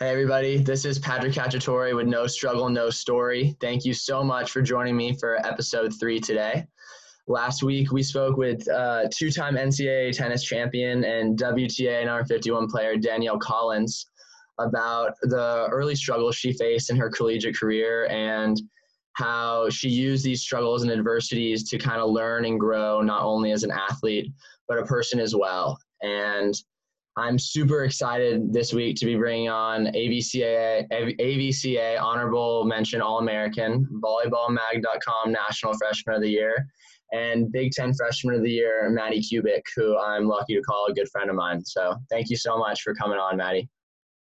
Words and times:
Hey, 0.00 0.10
everybody. 0.10 0.58
This 0.58 0.84
is 0.84 0.96
Patrick 0.96 1.32
Cacciatore 1.32 1.96
with 1.96 2.06
No 2.06 2.28
Struggle, 2.28 2.68
No 2.68 2.88
Story. 2.88 3.56
Thank 3.60 3.84
you 3.84 3.92
so 3.92 4.22
much 4.22 4.52
for 4.52 4.62
joining 4.62 4.96
me 4.96 5.16
for 5.16 5.44
episode 5.44 5.92
three 5.98 6.20
today. 6.20 6.68
Last 7.26 7.64
week, 7.64 7.90
we 7.90 8.04
spoke 8.04 8.36
with 8.36 8.68
uh, 8.68 9.08
two 9.12 9.32
time 9.32 9.56
NCAA 9.56 10.16
tennis 10.16 10.44
champion 10.44 11.02
and 11.02 11.36
WTA 11.36 12.06
number 12.06 12.24
51 12.26 12.68
player 12.68 12.96
Danielle 12.96 13.40
Collins 13.40 14.06
about 14.60 15.14
the 15.22 15.66
early 15.68 15.96
struggles 15.96 16.36
she 16.36 16.52
faced 16.52 16.90
in 16.90 16.96
her 16.96 17.10
collegiate 17.10 17.58
career 17.58 18.06
and 18.06 18.62
how 19.14 19.68
she 19.68 19.88
used 19.88 20.24
these 20.24 20.42
struggles 20.42 20.84
and 20.84 20.92
adversities 20.92 21.68
to 21.70 21.76
kind 21.76 22.00
of 22.00 22.08
learn 22.10 22.44
and 22.44 22.60
grow 22.60 23.02
not 23.02 23.24
only 23.24 23.50
as 23.50 23.64
an 23.64 23.72
athlete, 23.72 24.30
but 24.68 24.78
a 24.78 24.86
person 24.86 25.18
as 25.18 25.34
well. 25.34 25.76
And 26.02 26.54
I'm 27.18 27.36
super 27.36 27.82
excited 27.82 28.52
this 28.52 28.72
week 28.72 28.94
to 28.98 29.04
be 29.04 29.16
bringing 29.16 29.48
on 29.48 29.86
AVCA, 29.86 30.88
AVCA 30.88 32.00
Honorable 32.00 32.64
Mention 32.64 33.00
All 33.02 33.18
American, 33.18 33.84
VolleyballMag.com 34.00 35.32
National 35.32 35.76
Freshman 35.76 36.14
of 36.14 36.22
the 36.22 36.30
Year, 36.30 36.68
and 37.10 37.50
Big 37.50 37.72
Ten 37.72 37.92
Freshman 37.92 38.36
of 38.36 38.42
the 38.44 38.50
Year, 38.50 38.88
Maddie 38.90 39.20
Kubik, 39.20 39.62
who 39.74 39.98
I'm 39.98 40.28
lucky 40.28 40.54
to 40.54 40.62
call 40.62 40.86
a 40.88 40.94
good 40.94 41.08
friend 41.08 41.28
of 41.28 41.34
mine. 41.34 41.64
So 41.64 41.96
thank 42.08 42.30
you 42.30 42.36
so 42.36 42.56
much 42.56 42.82
for 42.82 42.94
coming 42.94 43.18
on, 43.18 43.36
Maddie. 43.36 43.68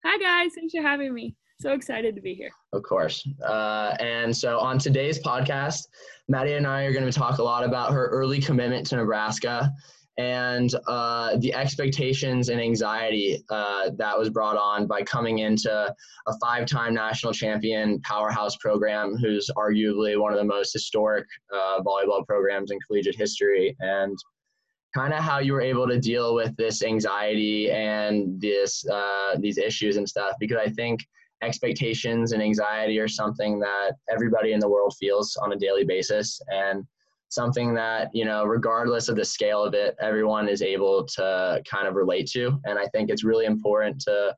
Hi, 0.05 0.17
guys. 0.17 0.53
Thanks 0.55 0.73
for 0.73 0.81
having 0.81 1.13
me. 1.13 1.35
So 1.59 1.73
excited 1.73 2.15
to 2.15 2.21
be 2.21 2.35
here. 2.35 2.51
Of 2.71 2.83
course. 2.83 3.27
Uh, 3.45 3.95
and 3.99 4.35
so 4.35 4.59
on 4.59 4.77
today's 4.79 5.19
podcast, 5.19 5.87
Maddie 6.29 6.53
and 6.53 6.65
I 6.65 6.83
are 6.83 6.93
going 6.93 7.05
to 7.05 7.11
talk 7.11 7.39
a 7.39 7.43
lot 7.43 7.65
about 7.65 7.91
her 7.91 8.07
early 8.07 8.39
commitment 8.39 8.87
to 8.87 8.95
Nebraska 8.95 9.73
and 10.17 10.73
uh, 10.87 11.37
the 11.37 11.53
expectations 11.53 12.49
and 12.49 12.59
anxiety 12.59 13.43
uh, 13.49 13.91
that 13.97 14.17
was 14.17 14.29
brought 14.29 14.57
on 14.57 14.87
by 14.87 15.03
coming 15.03 15.39
into 15.39 15.71
a 15.71 16.37
five 16.39 16.65
time 16.65 16.93
national 16.93 17.31
champion 17.31 17.99
powerhouse 18.01 18.55
program 18.57 19.15
who's 19.15 19.49
arguably 19.55 20.19
one 20.19 20.33
of 20.33 20.39
the 20.39 20.45
most 20.45 20.73
historic 20.73 21.27
uh, 21.53 21.79
volleyball 21.81 22.25
programs 22.25 22.71
in 22.71 22.79
collegiate 22.87 23.15
history 23.15 23.75
and 23.79 24.17
kind 24.95 25.13
of 25.13 25.19
how 25.19 25.37
you 25.37 25.53
were 25.53 25.61
able 25.61 25.87
to 25.87 25.99
deal 25.99 26.33
with 26.33 26.55
this 26.57 26.81
anxiety 26.81 27.69
and 27.69 28.41
this 28.41 28.87
uh, 28.87 29.35
these 29.39 29.59
issues 29.59 29.97
and 29.97 30.09
stuff 30.09 30.33
because 30.39 30.57
i 30.57 30.69
think 30.69 30.99
expectations 31.43 32.31
and 32.31 32.41
anxiety 32.41 32.97
are 32.97 33.07
something 33.07 33.59
that 33.59 33.91
everybody 34.11 34.53
in 34.53 34.59
the 34.59 34.67
world 34.67 34.95
feels 34.99 35.35
on 35.35 35.53
a 35.53 35.55
daily 35.55 35.83
basis 35.83 36.41
and 36.47 36.83
something 37.29 37.73
that 37.73 38.09
you 38.13 38.25
know 38.25 38.45
regardless 38.45 39.09
of 39.09 39.15
the 39.15 39.25
scale 39.25 39.63
of 39.63 39.73
it 39.73 39.95
everyone 39.99 40.47
is 40.47 40.61
able 40.61 41.05
to 41.05 41.61
kind 41.69 41.87
of 41.87 41.95
relate 41.95 42.27
to. 42.27 42.59
And 42.65 42.79
i 42.79 42.87
think 42.87 43.09
it's 43.09 43.23
really 43.23 43.45
important 43.45 43.99
to 44.01 44.35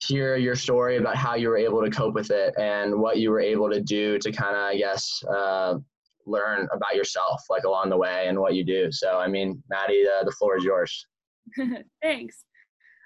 hear 0.00 0.36
your 0.36 0.54
story 0.54 0.96
about 0.96 1.16
how 1.16 1.34
you 1.34 1.48
were 1.48 1.58
able 1.58 1.82
to 1.82 1.90
cope 1.90 2.14
with 2.14 2.30
it 2.30 2.54
and 2.56 2.98
what 2.98 3.18
you 3.18 3.30
were 3.30 3.40
able 3.40 3.68
to 3.68 3.80
do 3.80 4.16
to 4.18 4.30
kind 4.30 4.56
of 4.56 4.62
i 4.62 4.76
guess 4.76 5.22
uh, 5.28 5.74
learn 6.26 6.68
about 6.72 6.94
yourself 6.94 7.42
like 7.50 7.64
along 7.64 7.88
the 7.88 7.96
way 7.96 8.26
and 8.28 8.38
what 8.38 8.54
you 8.54 8.64
do. 8.64 8.92
So 8.92 9.18
i 9.18 9.26
mean 9.26 9.62
maddie 9.68 10.04
uh, 10.06 10.24
the 10.24 10.32
floor 10.32 10.56
is 10.56 10.64
yours. 10.64 11.06
Thanks. 12.02 12.44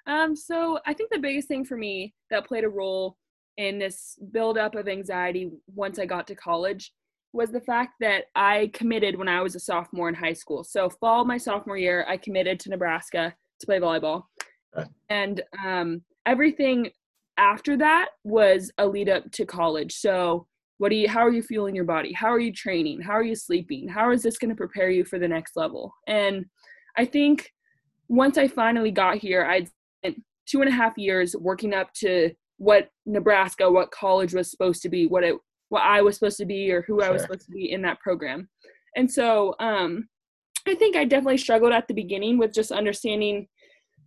Um, 0.06 0.34
so 0.36 0.78
i 0.86 0.92
think 0.92 1.10
the 1.10 1.18
biggest 1.18 1.48
thing 1.48 1.64
for 1.64 1.76
me 1.76 2.14
that 2.30 2.46
played 2.46 2.64
a 2.64 2.68
role 2.68 3.16
in 3.56 3.78
this 3.78 4.18
buildup 4.32 4.74
of 4.74 4.88
anxiety 4.88 5.50
once 5.74 5.98
i 5.98 6.06
got 6.06 6.26
to 6.26 6.34
college 6.34 6.92
was 7.32 7.50
the 7.50 7.60
fact 7.60 7.94
that 8.00 8.24
I 8.34 8.70
committed 8.74 9.16
when 9.16 9.28
I 9.28 9.40
was 9.40 9.54
a 9.54 9.60
sophomore 9.60 10.08
in 10.08 10.14
high 10.14 10.32
school. 10.32 10.64
So 10.64 10.90
fall 10.90 11.24
my 11.24 11.38
sophomore 11.38 11.78
year, 11.78 12.04
I 12.08 12.16
committed 12.16 12.60
to 12.60 12.70
Nebraska 12.70 13.34
to 13.60 13.66
play 13.66 13.78
volleyball, 13.78 14.24
and 15.08 15.42
um, 15.64 16.02
everything 16.26 16.90
after 17.38 17.76
that 17.78 18.08
was 18.24 18.70
a 18.78 18.86
lead 18.86 19.08
up 19.08 19.30
to 19.32 19.46
college. 19.46 19.94
So 19.94 20.46
what 20.78 20.90
do 20.90 20.96
you? 20.96 21.08
How 21.08 21.20
are 21.20 21.32
you 21.32 21.42
feeling 21.42 21.74
your 21.74 21.84
body? 21.84 22.12
How 22.12 22.28
are 22.28 22.40
you 22.40 22.52
training? 22.52 23.00
How 23.00 23.12
are 23.12 23.22
you 23.22 23.36
sleeping? 23.36 23.88
How 23.88 24.10
is 24.10 24.22
this 24.22 24.38
going 24.38 24.50
to 24.50 24.56
prepare 24.56 24.90
you 24.90 25.04
for 25.04 25.18
the 25.18 25.28
next 25.28 25.56
level? 25.56 25.94
And 26.06 26.46
I 26.96 27.04
think 27.04 27.50
once 28.08 28.36
I 28.36 28.48
finally 28.48 28.90
got 28.90 29.18
here, 29.18 29.44
I'd 29.44 29.68
spent 30.02 30.22
two 30.46 30.60
and 30.60 30.68
a 30.68 30.72
half 30.72 30.98
years 30.98 31.36
working 31.36 31.72
up 31.72 31.92
to 31.94 32.32
what 32.58 32.90
Nebraska, 33.06 33.70
what 33.70 33.90
college 33.90 34.34
was 34.34 34.50
supposed 34.50 34.82
to 34.82 34.88
be, 34.88 35.06
what 35.06 35.24
it 35.24 35.36
what 35.72 35.84
I 35.84 36.02
was 36.02 36.16
supposed 36.16 36.36
to 36.36 36.44
be 36.44 36.70
or 36.70 36.82
who 36.82 37.00
sure. 37.00 37.08
I 37.08 37.10
was 37.10 37.22
supposed 37.22 37.46
to 37.46 37.50
be 37.50 37.72
in 37.72 37.80
that 37.80 37.98
program. 37.98 38.46
And 38.94 39.10
so 39.10 39.54
um, 39.58 40.06
I 40.68 40.74
think 40.74 40.96
I 40.96 41.06
definitely 41.06 41.38
struggled 41.38 41.72
at 41.72 41.88
the 41.88 41.94
beginning 41.94 42.36
with 42.36 42.52
just 42.52 42.70
understanding 42.70 43.48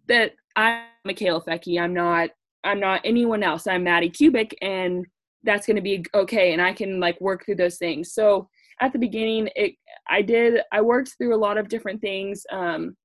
that 0.07 0.33
I'm 0.55 0.83
Mikaela 1.07 1.43
Foecke. 1.43 1.81
I'm 1.81 1.93
not 1.93 2.29
I'm 2.63 2.79
not 2.79 3.01
anyone 3.03 3.41
else. 3.41 3.65
I'm 3.65 3.83
Maddie 3.83 4.11
Kubik 4.11 4.53
and 4.61 5.07
that's 5.43 5.65
going 5.65 5.75
to 5.75 5.81
be 5.81 6.05
okay 6.13 6.53
and 6.53 6.61
I 6.61 6.71
can 6.71 6.99
like 6.99 7.19
work 7.19 7.43
through 7.43 7.55
those 7.55 7.77
things. 7.77 8.13
So 8.13 8.47
at 8.79 8.93
the 8.93 8.99
beginning 8.99 9.49
it 9.55 9.73
I 10.07 10.21
did 10.21 10.61
I 10.71 10.81
worked 10.81 11.15
through 11.17 11.33
a 11.33 11.43
lot 11.45 11.57
of 11.57 11.67
different 11.67 11.99
things 11.99 12.45
um, 12.51 12.95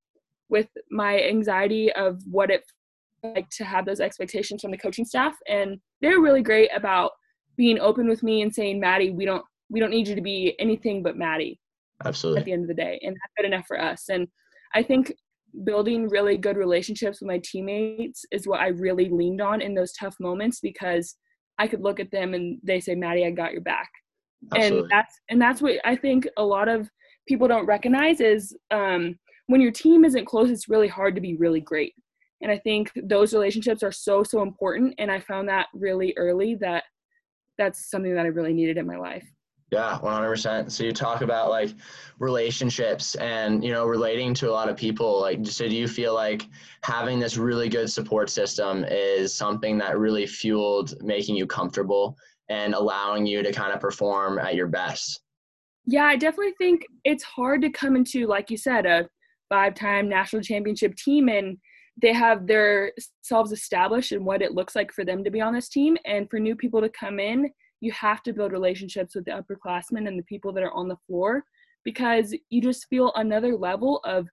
with 0.51 0.69
my 0.91 1.23
anxiety 1.23 1.91
of 1.95 2.21
what 2.31 2.51
it 2.51 2.63
like 3.23 3.49
to 3.53 3.65
have 3.65 3.87
those 3.87 4.01
expectations 4.01 4.61
from 4.61 4.71
the 4.71 4.77
coaching 4.77 5.07
staff 5.07 5.35
and 5.49 5.79
they're 6.03 6.21
really 6.21 6.43
great 6.43 6.69
about 6.75 7.13
being 7.61 7.79
open 7.79 8.09
with 8.09 8.23
me 8.23 8.41
and 8.41 8.55
saying, 8.55 8.81
Maddie, 8.81 9.11
we 9.11 9.27
don't 9.27 9.45
we 9.69 9.81
don't 9.81 9.91
need 9.91 10.09
you 10.09 10.15
to 10.15 10.23
be 10.23 10.57
anything 10.59 11.03
but 11.03 11.19
Maddie. 11.19 11.61
Absolutely. 12.03 12.41
At 12.41 12.45
the 12.47 12.53
end 12.55 12.63
of 12.63 12.69
the 12.69 12.83
day, 12.83 12.99
and 13.03 13.15
that's 13.15 13.35
good 13.37 13.45
enough 13.45 13.67
for 13.69 13.79
us. 13.79 14.09
And 14.09 14.27
I 14.75 14.83
think 14.83 15.13
building 15.65 16.09
really 16.09 16.39
good 16.39 16.57
relationships 16.57 17.21
with 17.21 17.29
my 17.29 17.39
teammates 17.45 18.25
is 18.33 18.47
what 18.47 18.61
I 18.61 18.69
really 18.69 19.11
leaned 19.11 19.43
on 19.43 19.61
in 19.61 19.75
those 19.75 19.93
tough 19.93 20.17
moments 20.19 20.61
because 20.61 21.17
I 21.59 21.69
could 21.69 21.83
look 21.83 22.01
at 22.01 22.11
them 22.11 22.33
and 22.33 22.59
they 22.63 22.81
say, 22.81 22.95
Maddie, 22.95 23.27
I 23.27 23.31
got 23.31 23.53
your 23.53 23.61
back. 23.61 23.91
Absolutely. 24.55 24.79
And 24.81 24.91
that's 24.91 25.21
and 25.29 25.43
that's 25.43 25.61
what 25.61 25.75
I 25.85 25.97
think 25.97 26.27
a 26.39 26.43
lot 26.43 26.67
of 26.67 26.89
people 27.29 27.47
don't 27.47 27.67
recognize 27.67 28.21
is 28.21 28.57
um, 28.71 29.19
when 29.49 29.61
your 29.61 29.73
team 29.73 30.07
isn't 30.07 30.25
close, 30.25 30.49
it's 30.49 30.71
really 30.71 30.89
hard 30.89 31.15
to 31.15 31.21
be 31.21 31.37
really 31.37 31.61
great. 31.61 31.93
And 32.41 32.51
I 32.51 32.57
think 32.57 32.91
those 32.97 33.35
relationships 33.35 33.83
are 33.83 33.93
so 33.93 34.23
so 34.23 34.41
important. 34.41 34.95
And 34.97 35.11
I 35.11 35.21
found 35.21 35.47
that 35.51 35.67
really 35.75 36.15
early 36.17 36.55
that 36.63 36.85
that's 37.61 37.91
something 37.91 38.15
that 38.15 38.25
I 38.25 38.29
really 38.29 38.55
needed 38.55 38.79
in 38.79 38.87
my 38.87 38.97
life. 38.97 39.31
Yeah, 39.71 39.99
100%. 40.03 40.71
So 40.73 40.83
you 40.83 40.93
talk 40.93 41.21
about 41.21 41.51
like 41.51 41.71
relationships 42.19 43.15
and, 43.17 43.63
you 43.63 43.71
know, 43.71 43.85
relating 43.85 44.35
to 44.35 44.51
a 44.51 44.53
lot 44.53 44.69
of 44.69 44.77
people. 44.77 45.21
Like, 45.21 45.47
so 45.47 45.69
do 45.69 45.77
you 45.77 45.87
feel 45.87 46.13
like 46.13 46.49
having 46.83 47.21
this 47.21 47.37
really 47.37 47.69
good 47.69 47.89
support 47.91 48.31
system 48.31 48.85
is 48.89 49.33
something 49.33 49.79
that 49.79 49.99
really 49.99 50.27
fueled 50.27 51.01
making 51.03 51.37
you 51.37 51.47
comfortable 51.47 52.17
and 52.49 52.75
allowing 52.75 53.27
you 53.27 53.43
to 53.45 53.53
kind 53.53 53.73
of 53.73 53.79
perform 53.79 54.39
at 54.41 54.57
your 54.57 54.67
best? 54.67 55.21
Yeah, 55.87 56.05
I 56.05 56.17
definitely 56.17 56.55
think 56.59 56.85
it's 57.05 57.23
hard 57.23 57.63
to 57.63 57.71
come 57.71 57.95
into, 57.95 58.27
like 58.27 58.51
you 58.51 58.57
said, 58.57 58.87
a 58.87 59.09
five 59.49 59.75
time 59.75 60.09
national 60.09 60.43
championship 60.43 60.97
team 60.97 61.29
and 61.29 61.59
they 62.01 62.13
have 62.13 62.47
their 62.47 62.93
selves 63.23 63.53
established 63.53 64.13
and 64.13 64.25
what 64.25 64.43
it 64.43 64.53
looks 64.53 64.77
like 64.77 64.93
for 64.93 65.05
them 65.05 65.25
to 65.25 65.31
be 65.31 65.41
on 65.41 65.55
this 65.55 65.69
team. 65.69 65.97
And 66.05 66.29
for 66.31 66.39
new 66.39 66.57
people 66.57 66.81
to 66.81 66.89
come 66.89 67.19
in, 67.19 67.51
you 67.81 67.93
have 67.93 68.23
to 68.25 68.33
build 68.33 68.53
relationships 68.53 69.15
with 69.15 69.25
the 69.25 69.33
upperclassmen 69.33 70.07
and 70.07 70.19
the 70.19 70.25
people 70.25 70.53
that 70.53 70.63
are 70.63 70.73
on 70.73 70.89
the 70.89 70.99
floor 71.07 71.45
because 71.85 72.35
you 72.51 72.61
just 72.61 72.87
feel 72.89 73.13
another 73.15 73.57
level 73.57 74.01
of 74.05 74.29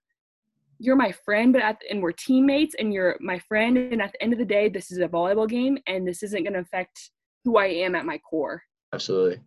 you're 0.78 0.96
my 0.96 1.10
friend, 1.10 1.52
but 1.52 1.62
at 1.62 1.80
the, 1.80 1.90
and 1.90 2.00
we're 2.00 2.12
teammates 2.12 2.76
and 2.78 2.92
you're 2.92 3.16
my 3.20 3.38
friend. 3.40 3.76
And 3.76 4.00
at 4.00 4.12
the 4.12 4.22
end 4.22 4.32
of 4.32 4.38
the 4.38 4.44
day, 4.44 4.68
this 4.68 4.92
is 4.92 4.98
a 4.98 5.08
volleyball 5.08 5.48
game 5.48 5.78
and 5.86 6.06
this 6.06 6.22
isn't 6.22 6.44
going 6.44 6.52
to 6.52 6.60
affect 6.60 7.10
who 7.44 7.56
I 7.56 7.66
am 7.66 7.94
at 7.94 8.06
my 8.06 8.18
core. 8.18 8.62
Absolutely. 8.92 9.40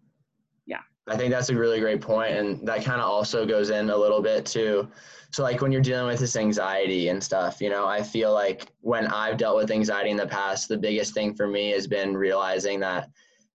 Yeah. 1.07 1.13
I 1.13 1.17
think 1.17 1.31
that's 1.31 1.49
a 1.49 1.55
really 1.55 1.79
great 1.79 2.01
point, 2.01 2.33
and 2.33 2.67
that 2.67 2.83
kind 2.83 3.01
of 3.01 3.09
also 3.09 3.45
goes 3.45 3.69
in 3.69 3.89
a 3.89 3.97
little 3.97 4.21
bit 4.21 4.45
too. 4.45 4.87
so 5.31 5.43
like 5.43 5.61
when 5.61 5.71
you're 5.71 5.81
dealing 5.81 6.07
with 6.07 6.19
this 6.19 6.35
anxiety 6.35 7.07
and 7.07 7.23
stuff 7.23 7.61
you 7.61 7.69
know 7.69 7.87
i 7.87 8.01
feel 8.01 8.33
like 8.33 8.71
when 8.81 9.07
i've 9.07 9.37
dealt 9.37 9.55
with 9.55 9.71
anxiety 9.71 10.09
in 10.09 10.17
the 10.17 10.27
past 10.27 10.67
the 10.67 10.77
biggest 10.77 11.13
thing 11.13 11.33
for 11.33 11.47
me 11.47 11.71
has 11.71 11.87
been 11.87 12.15
realizing 12.15 12.79
that 12.79 13.05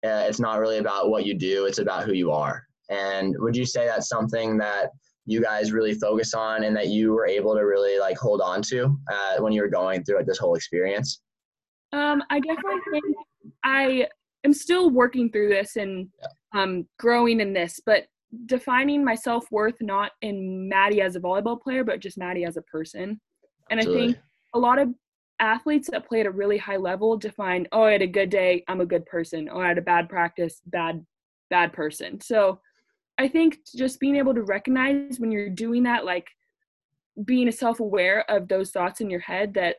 uh, 0.04 0.24
it's 0.28 0.40
not 0.40 0.58
really 0.58 0.78
about 0.78 1.10
what 1.10 1.24
you 1.24 1.34
do 1.34 1.66
it's 1.66 1.78
about 1.78 2.04
who 2.04 2.12
you 2.12 2.30
are 2.30 2.66
and 2.90 3.34
would 3.38 3.56
you 3.56 3.64
say 3.64 3.86
that's 3.86 4.08
something 4.08 4.58
that 4.58 4.90
you 5.24 5.40
guys 5.40 5.72
really 5.72 5.94
focus 5.94 6.34
on 6.34 6.64
and 6.64 6.76
that 6.76 6.88
you 6.88 7.12
were 7.12 7.26
able 7.26 7.54
to 7.54 7.62
really 7.62 7.98
like 7.98 8.18
hold 8.18 8.40
on 8.40 8.60
to 8.60 8.96
uh, 9.10 9.36
when 9.38 9.52
you 9.52 9.62
were 9.62 9.68
going 9.68 10.02
through 10.02 10.16
like, 10.16 10.26
this 10.26 10.38
whole 10.38 10.54
experience 10.54 11.20
um, 11.92 12.22
i 12.30 12.38
definitely 12.40 12.80
think 12.90 13.04
i 13.64 14.06
am 14.44 14.52
still 14.52 14.90
working 14.90 15.30
through 15.30 15.48
this 15.48 15.76
and 15.76 16.08
um, 16.54 16.86
growing 16.98 17.40
in 17.40 17.52
this 17.52 17.80
but 17.84 18.04
defining 18.46 19.04
my 19.04 19.14
self 19.14 19.50
worth 19.50 19.76
not 19.80 20.12
in 20.22 20.68
Maddie 20.68 21.02
as 21.02 21.16
a 21.16 21.20
volleyball 21.20 21.60
player, 21.60 21.84
but 21.84 22.00
just 22.00 22.18
Maddie 22.18 22.44
as 22.44 22.56
a 22.56 22.62
person. 22.62 23.20
And 23.70 23.80
Absolutely. 23.80 24.02
I 24.02 24.06
think 24.06 24.18
a 24.54 24.58
lot 24.58 24.78
of 24.78 24.88
athletes 25.40 25.90
that 25.90 26.06
play 26.06 26.20
at 26.20 26.26
a 26.26 26.30
really 26.30 26.58
high 26.58 26.76
level 26.76 27.16
define, 27.16 27.66
oh, 27.72 27.82
I 27.82 27.92
had 27.92 28.02
a 28.02 28.06
good 28.06 28.30
day, 28.30 28.64
I'm 28.68 28.80
a 28.80 28.86
good 28.86 29.04
person. 29.06 29.48
Oh, 29.52 29.60
I 29.60 29.68
had 29.68 29.78
a 29.78 29.82
bad 29.82 30.08
practice, 30.08 30.60
bad, 30.66 31.04
bad 31.50 31.72
person. 31.72 32.20
So 32.20 32.60
I 33.18 33.28
think 33.28 33.58
just 33.74 34.00
being 34.00 34.16
able 34.16 34.34
to 34.34 34.42
recognize 34.42 35.18
when 35.18 35.30
you're 35.30 35.50
doing 35.50 35.82
that, 35.82 36.04
like 36.04 36.28
being 37.24 37.50
self 37.50 37.80
aware 37.80 38.28
of 38.30 38.48
those 38.48 38.70
thoughts 38.70 39.00
in 39.00 39.10
your 39.10 39.20
head 39.20 39.54
that 39.54 39.76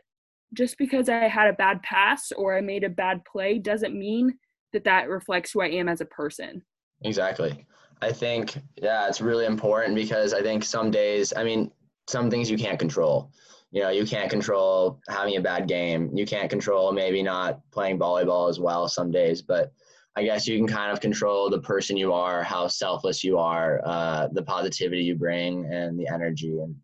just 0.53 0.77
because 0.77 1.09
I 1.09 1.27
had 1.27 1.47
a 1.47 1.53
bad 1.53 1.81
pass 1.81 2.31
or 2.31 2.55
I 2.55 2.61
made 2.61 2.83
a 2.83 2.89
bad 2.89 3.25
play 3.25 3.57
doesn't 3.57 3.97
mean 3.97 4.37
that 4.73 4.83
that 4.83 5.09
reflects 5.09 5.51
who 5.51 5.61
I 5.61 5.69
am 5.69 5.87
as 5.87 6.01
a 6.01 6.05
person. 6.05 6.63
Exactly. 7.03 7.65
I 8.01 8.11
think, 8.11 8.57
yeah, 8.81 9.07
it's 9.07 9.21
really 9.21 9.45
important 9.45 9.95
because 9.95 10.33
I 10.33 10.41
think 10.41 10.63
some 10.63 10.91
days, 10.91 11.33
I 11.35 11.43
mean, 11.43 11.71
some 12.07 12.29
things 12.29 12.49
you 12.51 12.57
can't 12.57 12.79
control. 12.79 13.31
You 13.71 13.81
know, 13.81 13.89
you 13.89 14.05
can't 14.05 14.29
control 14.29 14.99
having 15.09 15.37
a 15.37 15.41
bad 15.41 15.67
game. 15.67 16.11
You 16.13 16.25
can't 16.25 16.49
control 16.49 16.91
maybe 16.91 17.23
not 17.23 17.59
playing 17.71 17.97
volleyball 17.97 18.49
as 18.49 18.59
well 18.59 18.87
some 18.87 19.09
days, 19.09 19.41
but 19.41 19.71
I 20.15 20.23
guess 20.23 20.47
you 20.47 20.57
can 20.57 20.67
kind 20.67 20.91
of 20.91 20.99
control 20.99 21.49
the 21.49 21.61
person 21.61 21.97
you 21.97 22.13
are, 22.13 22.43
how 22.43 22.67
selfless 22.67 23.23
you 23.23 23.37
are, 23.39 23.81
uh, 23.83 24.27
the 24.31 24.43
positivity 24.43 25.03
you 25.03 25.15
bring, 25.15 25.65
and 25.73 25.97
the 25.97 26.07
energy. 26.07 26.59
And 26.59 26.75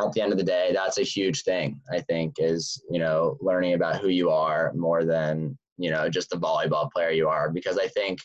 at 0.00 0.12
the 0.12 0.20
end 0.20 0.30
of 0.32 0.38
the 0.38 0.44
day, 0.44 0.70
that's 0.72 0.98
a 0.98 1.02
huge 1.02 1.42
thing. 1.42 1.80
I 1.92 2.00
think 2.00 2.36
is 2.38 2.80
you 2.88 3.00
know 3.00 3.36
learning 3.40 3.74
about 3.74 4.00
who 4.00 4.08
you 4.08 4.30
are 4.30 4.72
more 4.74 5.04
than 5.04 5.58
you 5.78 5.90
know 5.90 6.08
just 6.08 6.30
the 6.30 6.36
volleyball 6.36 6.90
player 6.90 7.10
you 7.10 7.28
are. 7.28 7.50
Because 7.50 7.78
I 7.78 7.88
think, 7.88 8.18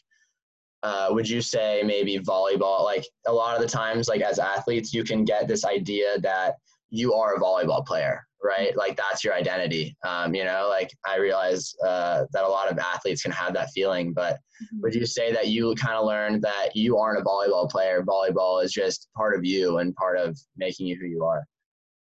uh, 0.84 1.08
would 1.12 1.30
you 1.30 1.42
say 1.42 1.84
maybe 1.86 2.20
volleyball? 2.20 2.84
Like 2.84 3.06
a 3.28 3.32
lot 3.32 3.56
of 3.56 3.62
the 3.62 3.68
times, 3.68 4.08
like 4.08 4.22
as 4.22 4.40
athletes, 4.40 4.94
you 4.94 5.04
can 5.04 5.24
get 5.24 5.48
this 5.48 5.66
idea 5.66 6.20
that 6.20 6.56
you 6.90 7.14
are 7.14 7.36
a 7.36 7.40
volleyball 7.40 7.86
player 7.86 8.22
right? 8.44 8.76
Like 8.76 8.98
that's 8.98 9.24
your 9.24 9.34
identity. 9.34 9.96
Um, 10.06 10.36
you 10.36 10.44
know, 10.44 10.68
like 10.70 10.92
I 11.06 11.18
realize 11.18 11.74
uh, 11.86 12.26
that 12.34 12.44
a 12.44 12.48
lot 12.48 12.72
of 12.72 12.78
athletes 12.78 13.24
can 13.24 13.32
have 13.32 13.54
that 13.54 13.70
feeling, 13.74 14.14
but 14.14 14.36
mm-hmm. 14.36 14.82
would 14.82 14.94
you 14.94 15.06
say 15.06 15.32
that 15.32 15.48
you 15.48 15.74
kind 15.76 15.96
of 15.96 16.06
learned 16.06 16.42
that 16.42 16.76
you 16.76 16.98
aren't 16.98 17.20
a 17.20 17.24
volleyball 17.24 17.70
player? 17.70 18.04
Volleyball 18.04 18.64
is 18.64 18.72
just 18.72 19.08
part 19.16 19.36
of 19.36 19.46
you 19.46 19.78
and 19.78 19.96
part 19.96 20.18
of 20.18 20.38
making 20.58 20.88
you 20.88 20.98
who 21.00 21.08
you 21.08 21.24
are. 21.24 21.46